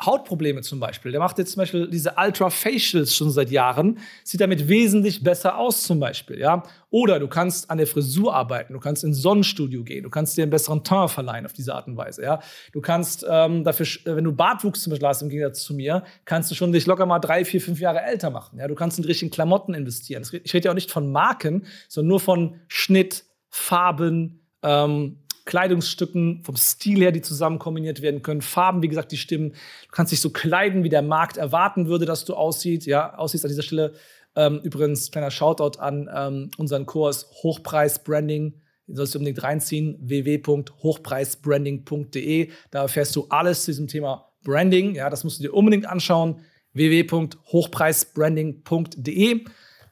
Hautprobleme 0.00 0.60
zum 0.62 0.78
Beispiel. 0.78 1.10
Der 1.10 1.20
macht 1.20 1.38
jetzt 1.38 1.52
zum 1.52 1.60
Beispiel 1.60 1.88
diese 1.90 2.14
Ultra 2.16 2.50
Facials 2.50 3.16
schon 3.16 3.32
seit 3.32 3.50
Jahren, 3.50 3.98
sieht 4.22 4.40
damit 4.40 4.68
wesentlich 4.68 5.24
besser 5.24 5.58
aus 5.58 5.82
zum 5.82 5.98
Beispiel, 5.98 6.38
ja. 6.38 6.62
Oder 6.90 7.18
du 7.18 7.26
kannst 7.26 7.68
an 7.68 7.78
der 7.78 7.88
Frisur 7.88 8.32
arbeiten, 8.32 8.74
du 8.74 8.78
kannst 8.78 9.02
ins 9.02 9.20
Sonnenstudio 9.20 9.82
gehen, 9.82 10.04
du 10.04 10.10
kannst 10.10 10.36
dir 10.36 10.42
einen 10.42 10.52
besseren 10.52 10.84
Teint 10.84 11.10
verleihen 11.10 11.46
auf 11.46 11.52
diese 11.52 11.74
Art 11.74 11.88
und 11.88 11.96
Weise, 11.96 12.22
ja. 12.22 12.40
Du 12.72 12.80
kannst 12.80 13.26
ähm, 13.28 13.64
dafür, 13.64 13.86
äh, 14.04 14.14
wenn 14.14 14.22
du 14.22 14.32
Bartwuchs 14.32 14.82
zum 14.82 14.90
Beispiel 14.90 15.08
hast 15.08 15.22
im 15.22 15.30
Gegensatz 15.30 15.64
zu 15.64 15.74
mir, 15.74 16.04
kannst 16.24 16.48
du 16.52 16.54
schon 16.54 16.70
dich 16.70 16.86
locker 16.86 17.04
mal 17.04 17.18
drei, 17.18 17.44
vier, 17.44 17.60
fünf 17.60 17.80
Jahre 17.80 18.00
älter 18.02 18.30
machen, 18.30 18.60
ja. 18.60 18.68
Du 18.68 18.76
kannst 18.76 18.98
in 18.98 19.04
richtigen 19.04 19.32
Klamotten 19.32 19.74
investieren. 19.74 20.22
Ich 20.44 20.54
rede 20.54 20.66
ja 20.66 20.70
auch 20.70 20.76
nicht 20.76 20.92
von 20.92 21.10
Marken, 21.10 21.66
sondern 21.88 22.08
nur 22.08 22.20
von 22.20 22.60
Schnitt, 22.68 23.24
Farben, 23.50 24.46
ähm, 24.62 25.18
Kleidungsstücken, 25.44 26.42
vom 26.44 26.54
Stil 26.56 27.00
her, 27.00 27.10
die 27.10 27.22
zusammen 27.22 27.58
kombiniert 27.58 28.02
werden 28.02 28.20
können. 28.20 28.42
Farben, 28.42 28.82
wie 28.82 28.88
gesagt, 28.88 29.12
die 29.12 29.16
stimmen. 29.16 29.52
Du 29.52 29.92
kannst 29.92 30.12
dich 30.12 30.20
so 30.20 30.28
kleiden, 30.30 30.84
wie 30.84 30.90
der 30.90 31.00
Markt 31.00 31.38
erwarten 31.38 31.88
würde, 31.88 32.04
dass 32.04 32.26
du 32.26 32.34
aussieht, 32.34 32.84
ja, 32.84 33.14
aussiehst 33.14 33.44
an 33.44 33.48
dieser 33.48 33.62
Stelle. 33.62 33.94
Ähm, 34.36 34.60
übrigens, 34.62 35.10
kleiner 35.10 35.30
Shoutout 35.30 35.80
an 35.80 36.10
ähm, 36.14 36.50
unseren 36.58 36.84
Kurs 36.84 37.30
Hochpreis 37.42 38.04
Branding. 38.04 38.60
Den 38.86 38.96
sollst 38.96 39.14
du 39.14 39.18
unbedingt 39.18 39.42
reinziehen. 39.42 39.96
www.hochpreisbranding.de. 40.00 42.50
Da 42.70 42.82
erfährst 42.82 43.16
du 43.16 43.24
alles 43.30 43.64
zu 43.64 43.70
diesem 43.70 43.88
Thema 43.88 44.30
Branding. 44.44 44.94
Ja, 44.94 45.08
das 45.08 45.24
musst 45.24 45.38
du 45.38 45.44
dir 45.44 45.54
unbedingt 45.54 45.86
anschauen. 45.86 46.42
www.hochpreisbranding.de. 46.74 49.46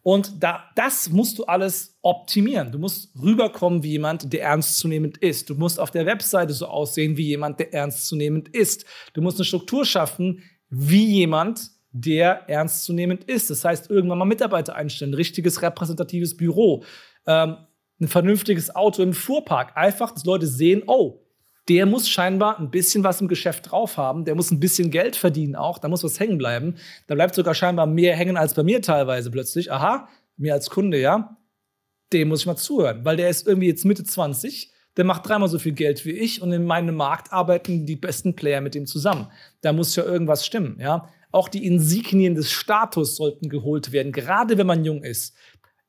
Und 0.06 0.40
da, 0.40 0.70
das 0.76 1.10
musst 1.10 1.36
du 1.36 1.46
alles 1.46 1.98
optimieren. 2.00 2.70
Du 2.70 2.78
musst 2.78 3.10
rüberkommen 3.20 3.82
wie 3.82 3.90
jemand, 3.90 4.32
der 4.32 4.44
ernstzunehmend 4.44 5.18
ist. 5.18 5.50
Du 5.50 5.56
musst 5.56 5.80
auf 5.80 5.90
der 5.90 6.06
Webseite 6.06 6.52
so 6.52 6.66
aussehen 6.66 7.16
wie 7.16 7.26
jemand, 7.26 7.58
der 7.58 7.74
ernstzunehmend 7.74 8.48
ist. 8.50 8.86
Du 9.14 9.20
musst 9.20 9.38
eine 9.38 9.44
Struktur 9.44 9.84
schaffen 9.84 10.44
wie 10.68 11.06
jemand, 11.06 11.72
der 11.90 12.48
ernstzunehmend 12.48 13.24
ist. 13.24 13.50
Das 13.50 13.64
heißt, 13.64 13.90
irgendwann 13.90 14.18
mal 14.18 14.26
Mitarbeiter 14.26 14.76
einstellen, 14.76 15.10
ein 15.10 15.14
richtiges 15.14 15.60
repräsentatives 15.60 16.36
Büro, 16.36 16.84
ähm, 17.26 17.56
ein 18.00 18.06
vernünftiges 18.06 18.76
Auto 18.76 19.02
im 19.02 19.12
Fuhrpark. 19.12 19.76
Einfach, 19.76 20.12
dass 20.12 20.24
Leute 20.24 20.46
sehen, 20.46 20.84
oh, 20.86 21.25
der 21.68 21.86
muss 21.86 22.08
scheinbar 22.08 22.58
ein 22.58 22.70
bisschen 22.70 23.02
was 23.02 23.20
im 23.20 23.28
Geschäft 23.28 23.70
drauf 23.70 23.96
haben, 23.96 24.24
der 24.24 24.34
muss 24.34 24.50
ein 24.50 24.60
bisschen 24.60 24.90
Geld 24.90 25.16
verdienen 25.16 25.56
auch, 25.56 25.78
da 25.78 25.88
muss 25.88 26.04
was 26.04 26.20
hängen 26.20 26.38
bleiben. 26.38 26.76
Da 27.06 27.14
bleibt 27.14 27.34
sogar 27.34 27.54
scheinbar 27.54 27.86
mehr 27.86 28.14
hängen 28.16 28.36
als 28.36 28.54
bei 28.54 28.62
mir 28.62 28.82
teilweise 28.82 29.30
plötzlich. 29.30 29.72
Aha, 29.72 30.08
mir 30.36 30.54
als 30.54 30.70
Kunde, 30.70 31.00
ja, 31.00 31.36
dem 32.12 32.28
muss 32.28 32.40
ich 32.40 32.46
mal 32.46 32.56
zuhören, 32.56 33.04
weil 33.04 33.16
der 33.16 33.28
ist 33.28 33.46
irgendwie 33.46 33.66
jetzt 33.66 33.84
Mitte 33.84 34.04
20, 34.04 34.70
der 34.96 35.04
macht 35.04 35.28
dreimal 35.28 35.48
so 35.48 35.58
viel 35.58 35.72
Geld 35.72 36.04
wie 36.06 36.12
ich 36.12 36.40
und 36.40 36.52
in 36.52 36.64
meinem 36.64 36.94
Markt 36.94 37.32
arbeiten 37.32 37.84
die 37.84 37.96
besten 37.96 38.36
Player 38.36 38.60
mit 38.60 38.74
ihm 38.74 38.86
zusammen. 38.86 39.28
Da 39.60 39.72
muss 39.72 39.96
ja 39.96 40.04
irgendwas 40.04 40.46
stimmen, 40.46 40.78
ja. 40.80 41.08
Auch 41.32 41.48
die 41.48 41.66
Insignien 41.66 42.34
des 42.34 42.50
Status 42.50 43.16
sollten 43.16 43.48
geholt 43.48 43.92
werden, 43.92 44.12
gerade 44.12 44.56
wenn 44.56 44.66
man 44.66 44.84
jung 44.84 45.02
ist. 45.02 45.36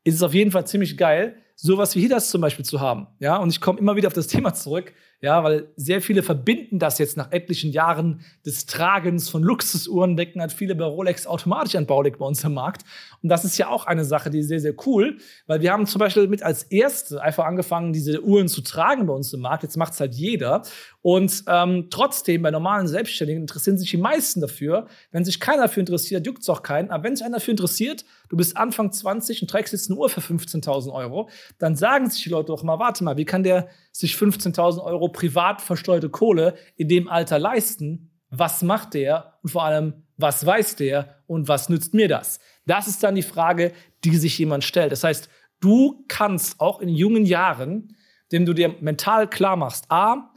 Ist 0.03 0.15
es 0.15 0.24
auf 0.24 0.34
jeden 0.34 0.51
Fall 0.51 0.65
ziemlich 0.67 0.98
geil, 0.98 1.38
sowas 1.55 1.96
wie 1.96 2.01
hier 2.01 2.10
das 2.10 2.29
zum 2.29 2.41
Beispiel 2.41 2.65
zu 2.65 2.81
haben, 2.81 3.07
ja. 3.19 3.38
Und 3.38 3.50
ich 3.50 3.62
komme 3.62 3.79
immer 3.79 3.96
wieder 3.96 4.07
auf 4.07 4.13
das 4.13 4.27
Thema 4.27 4.53
zurück 4.53 4.93
ja, 5.19 5.43
weil 5.43 5.71
sehr 5.75 6.01
viele 6.01 6.21
verbinden 6.21 6.77
das 6.77 7.00
jetzt 7.00 7.17
nach 7.17 7.31
etlichen 7.31 7.71
Jahren 7.71 8.21
des 8.45 8.67
Tragens 8.67 9.29
von 9.29 9.41
Luxusuhren, 9.41 10.15
denken 10.15 10.41
halt 10.41 10.53
viele 10.53 10.75
bei 10.75 10.86
Rolex 10.86 11.25
automatisch 11.25 11.75
an 11.75 11.88
Baulig 11.88 12.19
bei 12.19 12.25
uns 12.25 12.43
im 12.43 12.53
Markt. 12.53 12.83
Und 13.24 13.29
das 13.29 13.43
ist 13.43 13.57
ja 13.57 13.67
auch 13.69 13.88
eine 13.88 14.05
Sache, 14.05 14.29
die 14.29 14.39
ist 14.39 14.47
sehr, 14.47 14.59
sehr 14.59 14.75
cool, 14.86 15.17
weil 15.47 15.62
wir 15.62 15.71
haben 15.71 15.88
zum 15.88 15.97
Beispiel 15.97 16.27
mit 16.27 16.43
als 16.43 16.63
Erste 16.63 17.19
einfach 17.19 17.45
angefangen, 17.45 17.93
diese 17.93 18.21
Uhren 18.21 18.47
zu 18.47 18.62
tragen 18.62 19.07
bei 19.07 19.13
uns 19.13 19.33
im 19.33 19.41
Markt. 19.41 19.63
Jetzt 19.63 19.75
macht 19.75 19.93
es 19.93 20.00
halt 20.00 20.13
jeder. 20.13 20.62
Und 21.01 21.45
ähm, 21.47 21.88
trotzdem, 21.89 22.43
bei 22.43 22.51
normalen 22.51 22.88
Selbstständigen 22.88 23.41
interessieren 23.41 23.77
sich 23.79 23.89
die 23.89 23.97
meisten 23.97 24.39
dafür. 24.39 24.88
Wenn 25.12 25.25
sich 25.25 25.39
keiner 25.39 25.63
dafür 25.63 25.81
interessiert, 25.81 26.27
juckt 26.27 26.43
es 26.43 26.50
auch 26.50 26.62
keinen. 26.62 26.91
Aber 26.91 27.03
wenn 27.03 27.15
sich 27.15 27.25
einer 27.25 27.38
dafür 27.38 27.53
interessiert, 27.53 28.05
du 28.29 28.38
bist 28.38 28.55
Anfang 28.55 28.91
20 28.91 29.41
und 29.41 29.50
trägst 29.50 29.74
jetzt 29.74 29.89
eine 29.89 29.97
Uhr 29.97 30.09
für 30.09 30.21
15.000 30.21 30.91
Euro, 30.93 31.29
dann 31.57 31.75
sagen 31.75 32.07
sich 32.09 32.24
die 32.24 32.29
Leute 32.29 32.47
doch 32.47 32.62
mal, 32.62 32.77
warte 32.77 33.03
mal, 33.03 33.17
wie 33.17 33.25
kann 33.25 33.43
der 33.43 33.67
sich 33.91 34.13
15.000 34.13 34.83
Euro 34.83 35.07
privat 35.10 35.62
versteuerte 35.62 36.10
Kohle 36.10 36.56
in 36.76 36.88
dem 36.88 37.08
Alter 37.08 37.40
leisten? 37.40 38.12
Was 38.30 38.62
macht 38.62 38.94
der? 38.94 39.40
Und 39.42 39.50
vor 39.50 39.64
allem, 39.64 40.04
was 40.18 40.46
weiß 40.46 40.76
der? 40.76 41.24
Und 41.28 41.48
was 41.48 41.70
nützt 41.70 41.94
mir 41.94 42.08
das? 42.08 42.40
Das 42.66 42.88
ist 42.88 43.04
dann 43.04 43.16
die 43.16 43.22
Frage, 43.22 43.72
die 44.04 44.16
sich 44.18 44.38
jemand 44.38 44.64
stellt. 44.64 44.92
Das 44.92 45.04
heißt, 45.04 45.30
du 45.60 46.06
kannst 46.08 46.60
auch 46.60 46.80
in 46.80 46.90
jungen 46.90 47.26
Jahren, 47.26 47.96
dem 48.32 48.46
du 48.46 48.54
dir 48.54 48.76
mental 48.82 49.30
klar 49.30 49.56
machst, 49.56 49.86
A, 49.90 50.34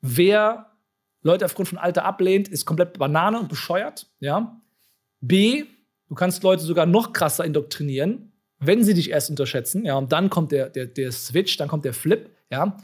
wer 0.00 0.72
Leute 1.22 1.44
aufgrund 1.44 1.68
von 1.68 1.78
Alter 1.78 2.04
ablehnt, 2.04 2.48
ist 2.48 2.64
komplett 2.64 2.98
Banane 2.98 3.38
und 3.38 3.48
bescheuert, 3.48 4.06
ja. 4.20 4.60
B, 5.20 5.64
du 6.08 6.14
kannst 6.14 6.42
Leute 6.42 6.62
sogar 6.62 6.86
noch 6.86 7.12
krasser 7.12 7.44
indoktrinieren, 7.44 8.32
wenn 8.58 8.84
sie 8.84 8.94
dich 8.94 9.10
erst 9.10 9.28
unterschätzen, 9.28 9.84
ja, 9.84 9.96
und 9.96 10.12
dann 10.12 10.30
kommt 10.30 10.52
der, 10.52 10.70
der, 10.70 10.86
der 10.86 11.12
Switch, 11.12 11.56
dann 11.56 11.68
kommt 11.68 11.84
der 11.84 11.92
Flip, 11.92 12.30
ja. 12.50 12.76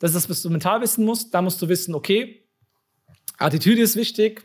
Das 0.00 0.10
ist 0.10 0.24
das, 0.24 0.30
was 0.30 0.42
du 0.42 0.50
mental 0.50 0.80
wissen 0.80 1.04
musst. 1.04 1.32
Da 1.32 1.42
musst 1.42 1.62
du 1.62 1.68
wissen, 1.68 1.94
okay, 1.94 2.42
Attitüde 3.38 3.82
ist 3.82 3.96
wichtig. 3.96 4.44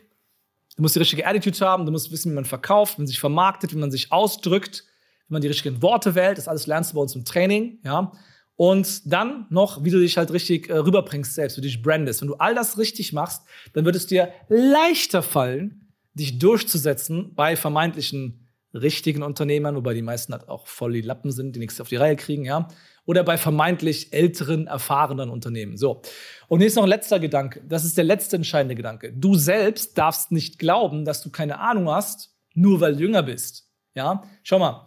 Du 0.76 0.82
musst 0.82 0.94
die 0.94 1.00
richtige 1.00 1.26
Attitude 1.26 1.58
haben. 1.60 1.86
Du 1.86 1.92
musst 1.92 2.12
wissen, 2.12 2.30
wie 2.30 2.36
man 2.36 2.44
verkauft, 2.44 2.98
wie 2.98 3.02
man 3.02 3.06
sich 3.06 3.18
vermarktet, 3.18 3.74
wie 3.74 3.78
man 3.78 3.90
sich 3.90 4.12
ausdrückt, 4.12 4.84
wie 5.26 5.32
man 5.32 5.42
die 5.42 5.48
richtigen 5.48 5.82
Worte 5.82 6.14
wählt. 6.14 6.38
Das 6.38 6.46
alles 6.46 6.66
lernst 6.66 6.92
du 6.92 6.96
bei 6.96 7.00
uns 7.00 7.16
im 7.16 7.24
Training, 7.24 7.80
ja. 7.84 8.12
Und 8.58 9.12
dann 9.12 9.46
noch, 9.50 9.84
wie 9.84 9.90
du 9.90 10.00
dich 10.00 10.16
halt 10.16 10.30
richtig 10.32 10.70
äh, 10.70 10.78
rüberbringst 10.78 11.34
selbst, 11.34 11.58
wie 11.58 11.60
du 11.60 11.66
dich 11.66 11.82
brandest. 11.82 12.22
Wenn 12.22 12.28
du 12.28 12.36
all 12.36 12.54
das 12.54 12.78
richtig 12.78 13.12
machst, 13.12 13.42
dann 13.74 13.84
wird 13.84 13.96
es 13.96 14.06
dir 14.06 14.32
leichter 14.48 15.22
fallen, 15.22 15.92
dich 16.14 16.38
durchzusetzen 16.38 17.34
bei 17.34 17.54
vermeintlichen 17.54 18.46
richtigen 18.72 19.22
Unternehmern, 19.22 19.76
wobei 19.76 19.92
die 19.92 20.00
meisten 20.00 20.32
halt 20.32 20.48
auch 20.48 20.66
voll 20.66 20.94
die 20.94 21.02
Lappen 21.02 21.32
sind, 21.32 21.54
die 21.54 21.60
nichts 21.60 21.80
auf 21.82 21.88
die 21.88 21.96
Reihe 21.96 22.16
kriegen, 22.16 22.46
ja 22.46 22.68
oder 23.06 23.22
bei 23.22 23.38
vermeintlich 23.38 24.12
älteren, 24.12 24.66
erfahrenen 24.66 25.30
Unternehmen. 25.30 25.76
So. 25.76 26.02
Und 26.48 26.58
hier 26.58 26.66
ist 26.66 26.74
noch 26.74 26.82
ein 26.82 26.88
letzter 26.88 27.18
Gedanke. 27.18 27.62
Das 27.66 27.84
ist 27.84 27.96
der 27.96 28.04
letzte 28.04 28.36
entscheidende 28.36 28.74
Gedanke. 28.74 29.12
Du 29.12 29.36
selbst 29.36 29.96
darfst 29.96 30.32
nicht 30.32 30.58
glauben, 30.58 31.04
dass 31.04 31.22
du 31.22 31.30
keine 31.30 31.60
Ahnung 31.60 31.88
hast, 31.88 32.34
nur 32.54 32.80
weil 32.80 32.94
du 32.94 33.02
jünger 33.02 33.22
bist. 33.22 33.70
Ja, 33.94 34.24
schau 34.42 34.58
mal. 34.58 34.86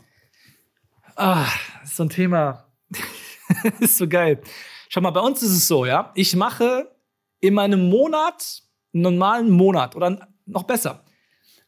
Ah, 1.16 1.48
so 1.84 2.04
ein 2.04 2.10
Thema. 2.10 2.68
ist 3.80 3.98
so 3.98 4.08
geil. 4.08 4.42
Schau 4.90 5.02
mal, 5.02 5.12
bei 5.12 5.22
uns 5.22 5.42
ist 5.42 5.52
es 5.52 5.68
so, 5.68 5.86
ja. 5.86 6.12
Ich 6.16 6.36
mache 6.36 6.92
in 7.40 7.54
meinem 7.54 7.90
Monat, 7.90 8.64
einen 8.94 9.04
normalen 9.04 9.50
Monat 9.50 9.96
oder 9.96 10.28
noch 10.46 10.64
besser, 10.64 11.04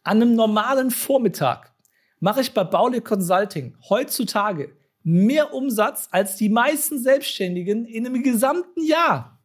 an 0.04 0.22
einem 0.22 0.36
normalen 0.36 0.92
Vormittag 0.92 1.74
mache 2.20 2.42
ich 2.42 2.54
bei 2.54 2.64
Baule 2.64 3.02
Consulting 3.02 3.78
heutzutage 3.90 4.76
mehr 5.04 5.54
Umsatz 5.54 6.08
als 6.12 6.36
die 6.36 6.50
meisten 6.50 7.00
Selbstständigen 7.00 7.86
in 7.86 8.06
einem 8.06 8.24
gesamten 8.24 8.84
Jahr. 8.84 9.40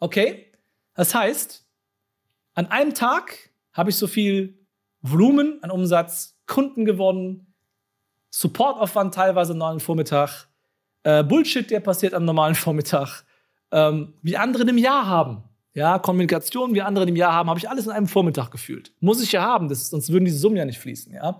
Okay? 0.00 0.52
Das 0.94 1.14
heißt, 1.14 1.66
an 2.54 2.66
einem 2.66 2.94
Tag 2.94 3.50
habe 3.72 3.90
ich 3.90 3.96
so 3.96 4.06
viel 4.06 4.58
Volumen 5.02 5.62
an 5.62 5.70
Umsatz, 5.70 6.38
Kunden 6.46 6.84
gewonnen, 6.84 7.52
Supportaufwand 8.30 9.14
teilweise 9.14 9.52
am 9.52 9.58
normalen 9.58 9.80
Vormittag, 9.80 10.48
äh, 11.02 11.22
Bullshit, 11.22 11.70
der 11.70 11.80
passiert 11.80 12.14
am 12.14 12.24
normalen 12.24 12.54
Vormittag, 12.54 13.24
ähm, 13.70 14.14
wie 14.22 14.36
andere 14.36 14.64
im 14.64 14.78
Jahr 14.78 15.06
haben. 15.06 15.44
Ja, 15.74 15.98
Kommunikation, 15.98 16.74
wie 16.74 16.80
andere 16.80 17.06
im 17.06 17.16
Jahr 17.16 17.34
haben, 17.34 17.50
habe 17.50 17.58
ich 17.58 17.68
alles 17.68 17.84
in 17.86 17.92
einem 17.92 18.06
Vormittag 18.06 18.50
gefühlt. 18.50 18.92
Muss 19.00 19.22
ich 19.22 19.32
ja 19.32 19.42
haben, 19.42 19.68
das, 19.68 19.90
sonst 19.90 20.10
würden 20.10 20.24
diese 20.24 20.38
Summen 20.38 20.56
ja 20.56 20.64
nicht 20.64 20.78
fließen. 20.78 21.12
Ja? 21.12 21.38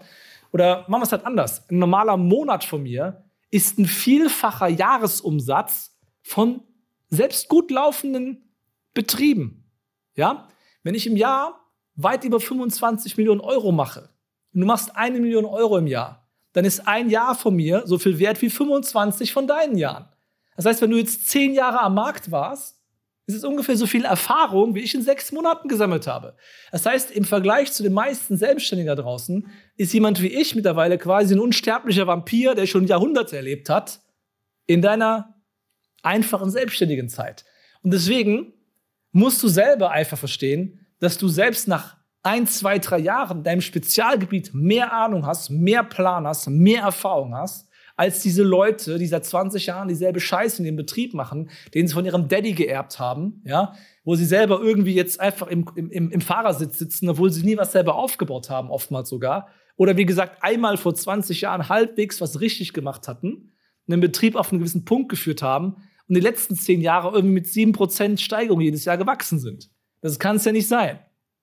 Oder 0.53 0.85
machen 0.89 1.01
wir 1.01 1.05
es 1.05 1.13
halt 1.13 1.25
anders. 1.25 1.69
Ein 1.71 1.79
normaler 1.79 2.17
Monat 2.19 2.63
von 2.63 2.83
mir 2.83 3.25
ist 3.51 3.79
ein 3.79 3.87
vielfacher 3.87 4.69
Jahresumsatz 4.69 5.97
von 6.23 6.63
selbst 7.09 7.49
gut 7.49 7.71
laufenden 7.71 8.53
Betrieben. 8.95 9.71
Ja? 10.15 10.49
Wenn 10.83 10.95
ich 10.95 11.07
im 11.07 11.17
Jahr 11.17 11.61
weit 11.95 12.25
über 12.25 12.41
25 12.41 13.17
Millionen 13.17 13.41
Euro 13.41 13.73
mache 13.73 14.11
und 14.53 14.61
du 14.61 14.67
machst 14.67 14.97
eine 14.97 15.21
Million 15.21 15.45
Euro 15.45 15.79
im 15.79 15.87
Jahr, 15.87 16.29
dann 16.53 16.65
ist 16.65 16.87
ein 16.87 17.11
Jahr 17.11 17.35
von 17.35 17.55
mir 17.55 17.83
so 17.87 17.99
viel 17.99 18.19
wert 18.19 18.41
wie 18.43 18.51
25 18.51 19.33
von 19.33 19.47
deinen 19.47 19.77
Jahren. 19.77 20.09
Das 20.57 20.65
heißt, 20.65 20.81
wenn 20.81 20.91
du 20.91 20.97
jetzt 20.97 21.29
zehn 21.29 21.53
Jahre 21.53 21.81
am 21.81 21.95
Markt 21.95 22.31
warst, 22.31 22.76
ist 23.27 23.35
es 23.35 23.45
ungefähr 23.45 23.77
so 23.77 23.87
viel 23.87 24.05
Erfahrung, 24.05 24.75
wie 24.75 24.81
ich 24.81 24.95
in 24.95 25.03
sechs 25.03 25.33
Monaten 25.33 25.69
gesammelt 25.69 26.07
habe. 26.07 26.37
Das 26.71 26.87
heißt, 26.87 27.11
im 27.11 27.25
Vergleich 27.25 27.73
zu 27.73 27.83
den 27.83 27.93
meisten 27.93 28.37
Selbstständigen 28.37 28.95
da 28.95 29.01
draußen 29.01 29.49
ist 29.77 29.93
jemand 29.93 30.23
wie 30.23 30.29
ich 30.29 30.55
mittlerweile 30.55 30.97
quasi 30.97 31.35
ein 31.35 31.41
unsterblicher 31.41 32.07
Vampir, 32.07 32.55
der 32.55 32.67
schon 32.67 32.87
Jahrhunderte 32.87 33.37
erlebt 33.37 33.69
hat, 33.69 34.01
in 34.67 34.81
deiner 34.81 35.35
einfachen 36.03 36.51
selbstständigen 36.51 37.09
Zeit. 37.09 37.45
Und 37.83 37.93
deswegen 37.93 38.53
musst 39.11 39.43
du 39.43 39.49
selber 39.49 39.91
einfach 39.91 40.19
verstehen, 40.19 40.87
dass 41.01 41.19
du 41.19 41.27
selbst 41.27 41.67
nach 41.67 41.97
ein, 42.23 42.47
zwei, 42.47 42.79
drei 42.79 42.99
Jahren 42.99 43.43
deinem 43.43 43.61
Spezialgebiet 43.61 44.55
mehr 44.55 44.93
Ahnung 44.93 45.27
hast, 45.27 45.51
mehr 45.51 45.83
Plan 45.83 46.27
hast, 46.27 46.49
mehr 46.49 46.83
Erfahrung 46.83 47.35
hast 47.35 47.66
als 47.97 48.21
diese 48.21 48.43
Leute, 48.43 48.99
die 48.99 49.07
seit 49.07 49.25
20 49.25 49.67
Jahren 49.67 49.89
dieselbe 49.89 50.21
Scheiße 50.21 50.59
in 50.59 50.65
dem 50.65 50.77
Betrieb 50.77 51.15
machen, 51.15 51.51
den 51.75 51.89
sie 51.89 51.95
von 51.95 52.05
ihrem 52.05 52.29
Daddy 52.29 52.53
geerbt 52.53 52.99
haben, 52.99 53.41
ja, 53.45 53.73
wo 54.05 54.15
sie 54.15 54.27
selber 54.27 54.61
irgendwie 54.63 54.95
jetzt 54.95 55.19
einfach 55.19 55.47
im, 55.47 55.67
im, 55.75 56.11
im 56.11 56.21
Fahrersitz 56.21 56.79
sitzen, 56.79 57.09
obwohl 57.09 57.31
sie 57.31 57.45
nie 57.45 57.57
was 57.57 57.73
selber 57.73 57.97
aufgebaut 57.97 58.51
haben, 58.51 58.71
oftmals 58.71 59.09
sogar. 59.09 59.49
Oder 59.77 59.97
wie 59.97 60.07
gesagt, 60.07 60.43
einmal 60.43 60.77
vor 60.77 60.95
20 60.95 61.41
Jahren 61.41 61.69
halbwegs 61.69 62.21
was 62.21 62.41
richtig 62.41 62.75
gemacht 62.75 63.09
hatten, 63.09 63.53
einen 63.89 64.01
Betrieb 64.01 64.37
auf 64.37 64.53
einen 64.53 64.59
gewissen 64.59 64.85
Punkt 64.85 65.09
geführt 65.09 65.43
haben 65.43 65.77
und 66.09 66.15
die 66.15 66.21
letzten 66.21 66.55
zehn 66.55 66.83
Jahre 66.83 67.15
irgendwie 67.15 67.35
mit 67.35 67.47
7% 67.47 68.19
Steigerung 68.19 68.61
jedes 68.61 68.85
Jahr 68.85 68.99
gewachsen 68.99 69.39
sind. 69.39 69.71
Das 70.03 70.19
kann 70.19 70.37
es 70.37 70.45
ja 70.45 70.53
nicht 70.53 70.69
sein. 70.69 70.99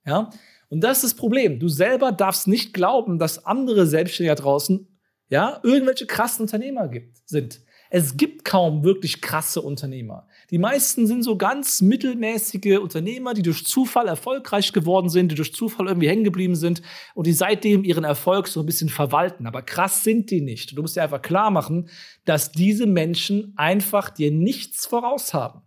Ja? 0.05 0.29
Und 0.69 0.81
das 0.81 0.97
ist 0.97 1.03
das 1.03 1.13
Problem. 1.15 1.59
Du 1.59 1.67
selber 1.67 2.11
darfst 2.11 2.47
nicht 2.47 2.73
glauben, 2.73 3.19
dass 3.19 3.45
andere 3.45 3.87
Selbstständige 3.87 4.35
draußen 4.35 4.87
ja, 5.33 5.59
irgendwelche 5.63 6.05
krassen 6.05 6.43
Unternehmer 6.43 6.87
gibt, 6.87 7.17
sind. 7.27 7.61
Es 7.89 8.17
gibt 8.17 8.45
kaum 8.45 8.83
wirklich 8.83 9.19
krasse 9.19 9.63
Unternehmer. 9.63 10.27
Die 10.51 10.59
meisten 10.59 11.07
sind 11.07 11.23
so 11.23 11.37
ganz 11.37 11.81
mittelmäßige 11.81 12.77
Unternehmer, 12.77 13.33
die 13.33 13.41
durch 13.41 13.65
Zufall 13.65 14.07
erfolgreich 14.07 14.73
geworden 14.73 15.09
sind, 15.09 15.31
die 15.31 15.35
durch 15.35 15.51
Zufall 15.51 15.87
irgendwie 15.87 16.07
hängen 16.07 16.23
geblieben 16.23 16.55
sind 16.55 16.83
und 17.15 17.25
die 17.25 17.33
seitdem 17.33 17.83
ihren 17.83 18.03
Erfolg 18.03 18.47
so 18.47 18.59
ein 18.59 18.67
bisschen 18.67 18.89
verwalten. 18.89 19.47
Aber 19.47 19.63
krass 19.63 20.03
sind 20.03 20.29
die 20.29 20.41
nicht. 20.41 20.77
Du 20.77 20.83
musst 20.83 20.95
dir 20.95 21.01
einfach 21.01 21.23
klar 21.23 21.49
machen, 21.49 21.89
dass 22.25 22.51
diese 22.51 22.85
Menschen 22.85 23.53
einfach 23.55 24.11
dir 24.11 24.29
nichts 24.29 24.85
voraus 24.85 25.33
haben. 25.33 25.63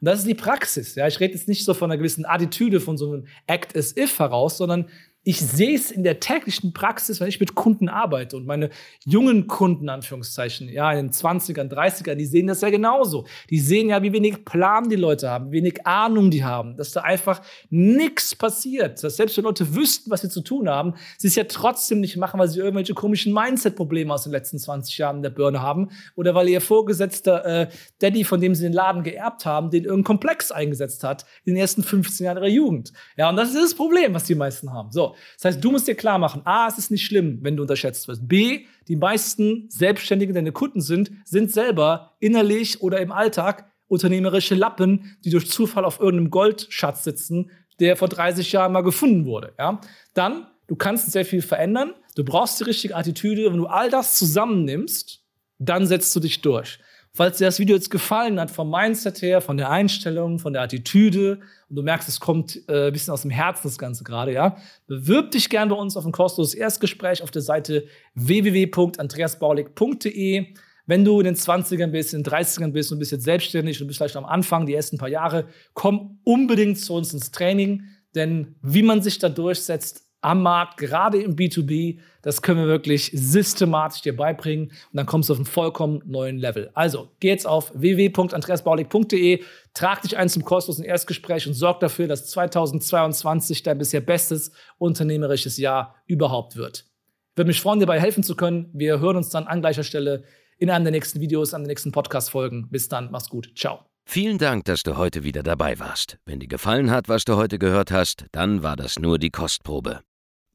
Und 0.00 0.06
das 0.06 0.20
ist 0.20 0.28
die 0.28 0.34
Praxis. 0.34 0.94
Ja, 0.94 1.06
ich 1.08 1.20
rede 1.20 1.34
jetzt 1.34 1.48
nicht 1.48 1.66
so 1.66 1.74
von 1.74 1.90
einer 1.90 1.98
gewissen 1.98 2.24
Attitüde, 2.24 2.80
von 2.80 2.96
so 2.96 3.12
einem 3.12 3.26
Act 3.46 3.76
as 3.76 3.94
if 3.96 4.18
heraus, 4.18 4.56
sondern 4.56 4.88
ich 5.22 5.38
sehe 5.40 5.74
es 5.74 5.90
in 5.90 6.02
der 6.02 6.18
täglichen 6.18 6.72
Praxis, 6.72 7.20
wenn 7.20 7.28
ich 7.28 7.40
mit 7.40 7.54
Kunden 7.54 7.90
arbeite 7.90 8.38
und 8.38 8.46
meine 8.46 8.70
jungen 9.04 9.46
Kunden, 9.46 9.90
Anführungszeichen, 9.90 10.70
ja, 10.70 10.90
in 10.92 11.08
den 11.08 11.12
20ern, 11.12 11.68
30ern, 11.68 12.14
die 12.14 12.24
sehen 12.24 12.46
das 12.46 12.62
ja 12.62 12.70
genauso. 12.70 13.26
Die 13.50 13.58
sehen 13.58 13.90
ja, 13.90 14.02
wie 14.02 14.14
wenig 14.14 14.46
Plan 14.46 14.88
die 14.88 14.96
Leute 14.96 15.28
haben, 15.28 15.52
wie 15.52 15.58
wenig 15.58 15.86
Ahnung 15.86 16.30
die 16.30 16.42
haben, 16.42 16.74
dass 16.76 16.92
da 16.92 17.02
einfach 17.02 17.42
nichts 17.68 18.34
passiert. 18.34 19.02
Dass 19.04 19.16
selbst 19.16 19.36
wenn 19.36 19.44
Leute 19.44 19.74
wüssten, 19.74 20.10
was 20.10 20.22
sie 20.22 20.30
zu 20.30 20.40
tun 20.40 20.70
haben, 20.70 20.94
sie 21.18 21.28
es 21.28 21.34
ja 21.34 21.44
trotzdem 21.44 22.00
nicht 22.00 22.16
machen, 22.16 22.40
weil 22.40 22.48
sie 22.48 22.60
irgendwelche 22.60 22.94
komischen 22.94 23.34
Mindset-Probleme 23.34 24.14
aus 24.14 24.22
den 24.22 24.32
letzten 24.32 24.58
20 24.58 24.96
Jahren 24.96 25.22
der 25.22 25.30
Birne 25.30 25.60
haben 25.60 25.90
oder 26.16 26.34
weil 26.34 26.48
ihr 26.48 26.62
Vorgesetzter 26.62 27.44
äh, 27.44 27.68
Daddy, 27.98 28.24
von 28.24 28.40
dem 28.40 28.54
sie 28.54 28.62
den 28.62 28.72
Laden 28.72 29.02
geerbt 29.02 29.44
haben, 29.44 29.70
den 29.70 29.84
irgendein 29.84 30.04
Komplex 30.04 30.50
eingesetzt 30.50 31.04
hat 31.04 31.26
in 31.44 31.54
den 31.54 31.60
ersten 31.60 31.82
15 31.82 32.24
Jahren 32.24 32.38
ihrer 32.38 32.48
Jugend. 32.48 32.94
Ja, 33.18 33.28
und 33.28 33.36
das 33.36 33.50
ist 33.50 33.62
das 33.62 33.74
Problem, 33.74 34.14
was 34.14 34.24
die 34.24 34.34
meisten 34.34 34.72
haben. 34.72 34.90
So, 34.90 35.09
das 35.36 35.44
heißt, 35.44 35.64
du 35.64 35.70
musst 35.70 35.88
dir 35.88 35.94
klar 35.94 36.18
machen, 36.18 36.42
A, 36.44 36.66
es 36.68 36.78
ist 36.78 36.90
nicht 36.90 37.04
schlimm, 37.04 37.38
wenn 37.42 37.56
du 37.56 37.62
unterschätzt 37.62 38.08
wirst. 38.08 38.28
B, 38.28 38.66
die 38.88 38.96
meisten 38.96 39.68
Selbstständigen, 39.70 40.34
deine 40.34 40.52
Kunden 40.52 40.80
sind, 40.80 41.10
sind 41.24 41.50
selber 41.50 42.16
innerlich 42.20 42.82
oder 42.82 43.00
im 43.00 43.12
Alltag 43.12 43.70
unternehmerische 43.88 44.54
Lappen, 44.54 45.16
die 45.24 45.30
durch 45.30 45.50
Zufall 45.50 45.84
auf 45.84 45.98
irgendeinem 45.98 46.30
Goldschatz 46.30 47.04
sitzen, 47.04 47.50
der 47.80 47.96
vor 47.96 48.08
30 48.08 48.52
Jahren 48.52 48.72
mal 48.72 48.82
gefunden 48.82 49.24
wurde. 49.24 49.52
Ja? 49.58 49.80
Dann, 50.14 50.46
du 50.68 50.76
kannst 50.76 51.10
sehr 51.10 51.24
viel 51.24 51.42
verändern, 51.42 51.94
du 52.14 52.24
brauchst 52.24 52.60
die 52.60 52.64
richtige 52.64 52.96
Attitüde. 52.96 53.50
Wenn 53.50 53.58
du 53.58 53.66
all 53.66 53.90
das 53.90 54.16
zusammennimmst, 54.16 55.24
dann 55.58 55.86
setzt 55.86 56.14
du 56.14 56.20
dich 56.20 56.40
durch. 56.40 56.78
Falls 57.12 57.38
dir 57.38 57.46
das 57.46 57.58
Video 57.58 57.74
jetzt 57.74 57.90
gefallen 57.90 58.38
hat, 58.38 58.52
vom 58.52 58.70
Mindset 58.70 59.20
her, 59.20 59.40
von 59.40 59.56
der 59.56 59.68
Einstellung, 59.68 60.38
von 60.38 60.52
der 60.52 60.62
Attitüde, 60.62 61.40
und 61.68 61.74
du 61.76 61.82
merkst, 61.82 62.08
es 62.08 62.20
kommt 62.20 62.60
äh, 62.68 62.86
ein 62.86 62.92
bisschen 62.92 63.12
aus 63.12 63.22
dem 63.22 63.32
Herzen 63.32 63.62
das 63.64 63.78
Ganze 63.78 64.04
gerade, 64.04 64.32
ja, 64.32 64.56
bewirb 64.86 65.32
dich 65.32 65.48
gern 65.48 65.70
bei 65.70 65.74
uns 65.74 65.96
auf 65.96 66.06
ein 66.06 66.12
kostenloses 66.12 66.54
Erstgespräch 66.54 67.20
auf 67.22 67.32
der 67.32 67.42
Seite 67.42 67.86
www.andreasbaulig.de. 68.14 70.54
Wenn 70.86 71.04
du 71.04 71.18
in 71.20 71.24
den 71.24 71.34
20ern 71.34 71.88
bist, 71.88 72.14
in 72.14 72.22
den 72.22 72.32
30ern 72.32 72.70
bist 72.72 72.92
und 72.92 73.00
bist 73.00 73.12
jetzt 73.12 73.24
selbstständig 73.24 73.80
und 73.80 73.88
bist 73.88 73.98
vielleicht 73.98 74.16
am 74.16 74.24
Anfang, 74.24 74.66
die 74.66 74.74
ersten 74.74 74.96
paar 74.96 75.08
Jahre, 75.08 75.48
komm 75.74 76.20
unbedingt 76.22 76.78
zu 76.78 76.94
uns 76.94 77.12
ins 77.12 77.32
Training, 77.32 77.82
denn 78.14 78.54
wie 78.62 78.82
man 78.82 79.02
sich 79.02 79.18
da 79.18 79.28
durchsetzt, 79.28 80.09
am 80.22 80.42
Markt, 80.42 80.76
gerade 80.76 81.20
im 81.20 81.36
B2B. 81.36 81.98
Das 82.22 82.42
können 82.42 82.60
wir 82.60 82.66
wirklich 82.66 83.10
systematisch 83.14 84.02
dir 84.02 84.14
beibringen 84.14 84.66
und 84.68 84.96
dann 84.96 85.06
kommst 85.06 85.28
du 85.28 85.32
auf 85.32 85.38
einen 85.38 85.46
vollkommen 85.46 86.02
neuen 86.04 86.38
Level. 86.38 86.70
Also, 86.74 87.08
geh 87.20 87.28
jetzt 87.28 87.46
auf 87.46 87.72
www.andreasbaulig.de, 87.74 89.42
trag 89.74 90.02
dich 90.02 90.16
ein 90.16 90.28
zum 90.28 90.44
kostenlosen 90.44 90.84
Erstgespräch 90.84 91.46
und 91.46 91.54
sorg 91.54 91.80
dafür, 91.80 92.08
dass 92.08 92.26
2022 92.28 93.62
dein 93.62 93.78
bisher 93.78 94.00
bestes 94.00 94.52
unternehmerisches 94.78 95.56
Jahr 95.56 95.94
überhaupt 96.06 96.56
wird. 96.56 96.86
Ich 97.32 97.38
würde 97.38 97.48
mich 97.48 97.60
freuen, 97.60 97.80
dir 97.80 97.86
dabei 97.86 98.00
helfen 98.00 98.22
zu 98.22 98.36
können. 98.36 98.68
Wir 98.74 99.00
hören 99.00 99.16
uns 99.16 99.30
dann 99.30 99.46
an 99.46 99.60
gleicher 99.60 99.84
Stelle 99.84 100.24
in 100.58 100.68
einem 100.68 100.84
der 100.84 100.92
nächsten 100.92 101.20
Videos, 101.20 101.54
an 101.54 101.62
den 101.62 101.68
nächsten 101.68 101.92
Podcast-Folgen. 101.92 102.68
Bis 102.70 102.88
dann, 102.88 103.10
mach's 103.10 103.30
gut. 103.30 103.52
Ciao. 103.56 103.80
Vielen 104.04 104.38
Dank, 104.38 104.64
dass 104.64 104.82
du 104.82 104.96
heute 104.96 105.22
wieder 105.22 105.42
dabei 105.42 105.78
warst. 105.78 106.18
Wenn 106.26 106.40
dir 106.40 106.48
gefallen 106.48 106.90
hat, 106.90 107.08
was 107.08 107.24
du 107.24 107.36
heute 107.36 107.58
gehört 107.58 107.92
hast, 107.92 108.26
dann 108.32 108.62
war 108.62 108.76
das 108.76 108.98
nur 108.98 109.18
die 109.18 109.30
Kostprobe. 109.30 110.00